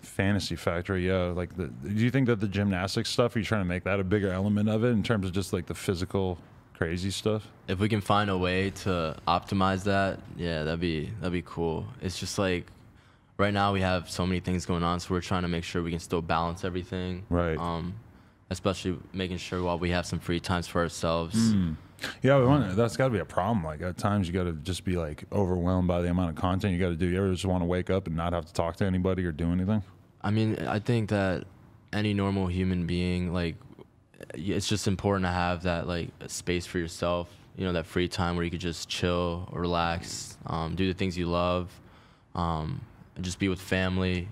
Fantasy 0.00 0.54
Factory, 0.54 1.06
yeah. 1.06 1.24
Like, 1.24 1.56
the, 1.56 1.66
do 1.66 1.90
you 2.04 2.10
think 2.10 2.26
that 2.28 2.40
the 2.40 2.48
gymnastics 2.48 3.10
stuff? 3.10 3.34
Are 3.34 3.38
you 3.38 3.44
trying 3.44 3.62
to 3.62 3.68
make 3.68 3.84
that 3.84 4.00
a 4.00 4.04
bigger 4.04 4.30
element 4.30 4.68
of 4.68 4.84
it 4.84 4.88
in 4.88 5.02
terms 5.02 5.26
of 5.26 5.32
just 5.32 5.52
like 5.52 5.66
the 5.66 5.74
physical, 5.74 6.38
crazy 6.74 7.10
stuff? 7.10 7.46
If 7.68 7.80
we 7.80 7.88
can 7.88 8.00
find 8.00 8.30
a 8.30 8.38
way 8.38 8.70
to 8.70 9.16
optimize 9.26 9.84
that, 9.84 10.20
yeah, 10.36 10.62
that'd 10.62 10.80
be 10.80 11.10
that'd 11.20 11.32
be 11.32 11.42
cool. 11.42 11.86
It's 12.00 12.18
just 12.20 12.38
like 12.38 12.66
right 13.38 13.52
now 13.52 13.72
we 13.72 13.80
have 13.80 14.10
so 14.10 14.26
many 14.26 14.40
things 14.40 14.64
going 14.66 14.82
on, 14.82 15.00
so 15.00 15.12
we're 15.12 15.20
trying 15.20 15.42
to 15.42 15.48
make 15.48 15.64
sure 15.64 15.82
we 15.82 15.90
can 15.90 16.00
still 16.00 16.22
balance 16.22 16.64
everything. 16.64 17.24
Right. 17.30 17.58
Um, 17.58 17.94
especially 18.50 18.98
making 19.12 19.38
sure 19.38 19.62
while 19.62 19.78
we 19.78 19.90
have 19.90 20.06
some 20.06 20.20
free 20.20 20.40
times 20.40 20.68
for 20.68 20.80
ourselves. 20.82 21.52
Mm. 21.54 21.76
Yeah, 22.22 22.38
we 22.38 22.46
want, 22.46 22.76
that's 22.76 22.96
got 22.96 23.04
to 23.06 23.10
be 23.10 23.18
a 23.18 23.24
problem. 23.24 23.64
Like 23.64 23.80
at 23.82 23.96
times 23.96 24.26
you 24.28 24.34
got 24.34 24.44
to 24.44 24.52
just 24.52 24.84
be 24.84 24.96
like 24.96 25.24
overwhelmed 25.32 25.88
by 25.88 26.02
the 26.02 26.08
amount 26.10 26.30
of 26.30 26.36
content 26.36 26.72
you 26.74 26.78
got 26.78 26.88
to 26.90 26.96
do. 26.96 27.06
You 27.06 27.18
ever 27.18 27.32
just 27.32 27.44
want 27.44 27.62
to 27.62 27.66
wake 27.66 27.90
up 27.90 28.06
and 28.06 28.16
not 28.16 28.32
have 28.32 28.46
to 28.46 28.52
talk 28.52 28.76
to 28.76 28.84
anybody 28.84 29.24
or 29.24 29.32
do 29.32 29.50
anything? 29.50 29.82
I 30.22 30.30
mean, 30.30 30.58
I 30.66 30.78
think 30.78 31.10
that 31.10 31.44
any 31.92 32.14
normal 32.14 32.46
human 32.46 32.86
being, 32.86 33.32
like, 33.32 33.56
it's 34.34 34.68
just 34.68 34.86
important 34.88 35.24
to 35.26 35.30
have 35.30 35.62
that 35.64 35.86
like 35.86 36.08
space 36.28 36.66
for 36.66 36.78
yourself. 36.78 37.28
You 37.56 37.64
know, 37.66 37.72
that 37.74 37.86
free 37.86 38.08
time 38.08 38.34
where 38.34 38.44
you 38.44 38.50
could 38.50 38.60
just 38.60 38.88
chill, 38.88 39.48
relax, 39.52 40.36
um, 40.46 40.74
do 40.74 40.88
the 40.88 40.94
things 40.94 41.16
you 41.16 41.26
love, 41.26 41.70
um, 42.34 42.80
and 43.14 43.24
just 43.24 43.38
be 43.38 43.48
with 43.48 43.60
family. 43.60 44.28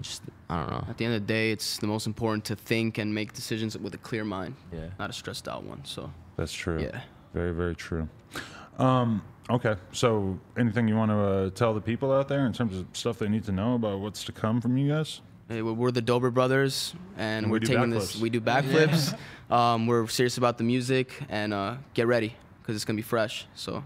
Just 0.00 0.22
I 0.48 0.60
don't 0.60 0.70
know. 0.70 0.84
At 0.88 0.98
the 0.98 1.04
end 1.04 1.14
of 1.14 1.22
the 1.22 1.26
day, 1.26 1.50
it's 1.50 1.78
the 1.78 1.86
most 1.88 2.06
important 2.06 2.44
to 2.46 2.56
think 2.56 2.98
and 2.98 3.12
make 3.14 3.32
decisions 3.32 3.76
with 3.76 3.94
a 3.94 3.98
clear 3.98 4.24
mind, 4.24 4.54
Yeah. 4.72 4.86
not 5.00 5.10
a 5.10 5.12
stressed 5.12 5.48
out 5.48 5.64
one. 5.64 5.84
So 5.84 6.10
That's 6.36 6.52
true. 6.52 6.80
Yeah. 6.80 7.00
Very, 7.32 7.52
very 7.52 7.74
true. 7.74 8.08
Um, 8.78 9.22
okay. 9.50 9.76
So 9.92 10.38
anything 10.56 10.88
you 10.88 10.96
want 10.96 11.10
to 11.10 11.16
uh, 11.16 11.50
tell 11.50 11.74
the 11.74 11.80
people 11.80 12.12
out 12.12 12.28
there 12.28 12.46
in 12.46 12.52
terms 12.52 12.78
of 12.78 12.86
stuff 12.92 13.18
they 13.18 13.28
need 13.28 13.44
to 13.44 13.52
know 13.52 13.74
about 13.74 14.00
what's 14.00 14.24
to 14.24 14.32
come 14.32 14.60
from 14.60 14.76
you 14.76 14.88
guys? 14.88 15.20
Hey, 15.48 15.60
we're- 15.60 15.92
the 15.92 16.00
Dobre 16.00 16.32
Brothers, 16.32 16.94
and 17.18 17.44
And 17.44 17.46
we 17.46 17.56
we're 17.56 17.60
do 17.60 17.66
taking 17.66 17.90
this. 17.90 18.18
We 18.18 18.30
do 18.30 18.40
backflips. 18.40 19.16
um, 19.50 19.86
we're 19.86 20.06
serious 20.08 20.38
about 20.38 20.56
the 20.56 20.64
music, 20.64 21.12
and 21.28 21.52
uh, 21.52 21.76
get 21.92 22.06
ready 22.06 22.34
because 22.62 22.76
it's 22.76 22.84
gonna 22.86 22.96
be 22.96 23.02
fresh. 23.02 23.46
So 23.54 23.84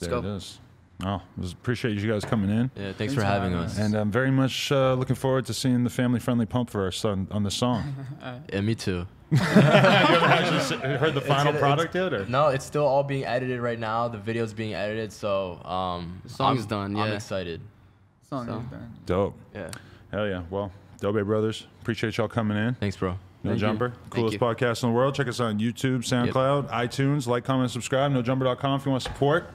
let's 0.00 0.10
there 0.10 0.20
go. 0.20 0.40
It 1.00 1.02
is. 1.02 1.06
Oh, 1.08 1.22
just 1.40 1.54
appreciate 1.54 1.98
you 1.98 2.10
guys 2.10 2.24
coming 2.24 2.50
in. 2.50 2.70
Yeah, 2.74 2.84
thanks, 2.84 2.98
Thanks 2.98 3.14
for 3.14 3.20
for 3.20 3.26
having 3.26 3.52
having 3.52 3.66
us. 3.66 3.72
us. 3.72 3.78
And 3.78 3.94
I'm 3.94 4.10
very 4.10 4.30
much 4.30 4.72
uh, 4.72 4.94
looking 4.94 5.16
forward 5.16 5.44
to 5.46 5.54
seeing 5.54 5.84
the 5.84 5.90
family-friendly 5.90 6.46
pump 6.46 6.70
for 6.70 6.82
our 6.84 6.92
son 6.92 7.28
on 7.30 7.42
the 7.42 7.50
song. 7.50 7.94
yeah, 8.52 8.60
me 8.62 8.74
too. 8.74 9.06
you 9.30 9.38
haven't 9.38 10.30
actually 10.30 10.78
heard 10.96 11.14
the 11.14 11.20
final 11.20 11.46
gonna- 11.52 11.58
product 11.58 11.94
yet? 11.94 12.12
Or? 12.14 12.24
No, 12.26 12.48
it's 12.48 12.64
still 12.64 12.86
all 12.86 13.02
being 13.02 13.24
edited 13.24 13.60
right 13.60 13.78
now. 13.78 14.08
The 14.08 14.18
video's 14.18 14.54
being 14.54 14.72
edited, 14.74 15.12
so 15.12 15.60
um, 15.64 16.20
The 16.24 16.30
song's 16.30 16.60
I'm- 16.60 16.68
done, 16.68 16.96
I'm 16.96 17.08
yeah. 17.08 17.14
excited. 17.16 17.60
Song 18.28 18.46
So. 18.46 18.58
is 18.58 18.64
done. 18.66 18.92
Dope. 19.04 19.34
Yeah. 19.54 19.70
Hell 20.12 20.26
yeah. 20.28 20.42
Well, 20.48 20.72
Dobre 21.00 21.24
Brothers, 21.26 21.66
appreciate 21.82 22.16
y'all 22.16 22.28
coming 22.28 22.56
in. 22.56 22.74
Thanks, 22.74 22.96
bro. 22.96 23.10
No 23.42 23.50
Thank 23.50 23.54
you. 23.60 23.66
Jumper, 23.66 23.92
coolest 24.10 24.38
podcast 24.38 24.82
in 24.82 24.88
the 24.88 24.94
world. 24.94 25.14
Check 25.14 25.28
us 25.28 25.40
out 25.40 25.48
on 25.48 25.58
YouTube, 25.60 25.98
SoundCloud, 25.98 26.70
iTunes. 26.70 27.26
Like, 27.26 27.44
comment, 27.44 27.70
subscribe. 27.70 28.12
NoJumper.com 28.12 28.80
if 28.80 28.86
you 28.86 28.90
want 28.92 29.02
to 29.04 29.10
support. 29.10 29.50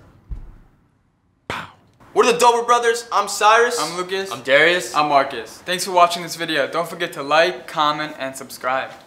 We're 2.14 2.30
the 2.30 2.38
Dobre 2.38 2.66
Brothers. 2.66 3.08
I'm 3.10 3.30
Cyrus. 3.30 3.80
I'm 3.80 3.96
Lucas. 3.96 4.34
I'm 4.34 4.42
Darius. 4.42 4.94
I'm 4.94 5.08
Marcus. 5.08 5.60
Thanks 5.60 5.86
for 5.86 5.92
watching 5.92 6.24
this 6.24 6.36
video. 6.36 6.70
Don't 6.70 6.90
forget 6.90 7.14
to 7.14 7.24
like, 7.24 7.68
comment, 7.68 8.18
and 8.20 8.36
subscribe. 8.36 8.92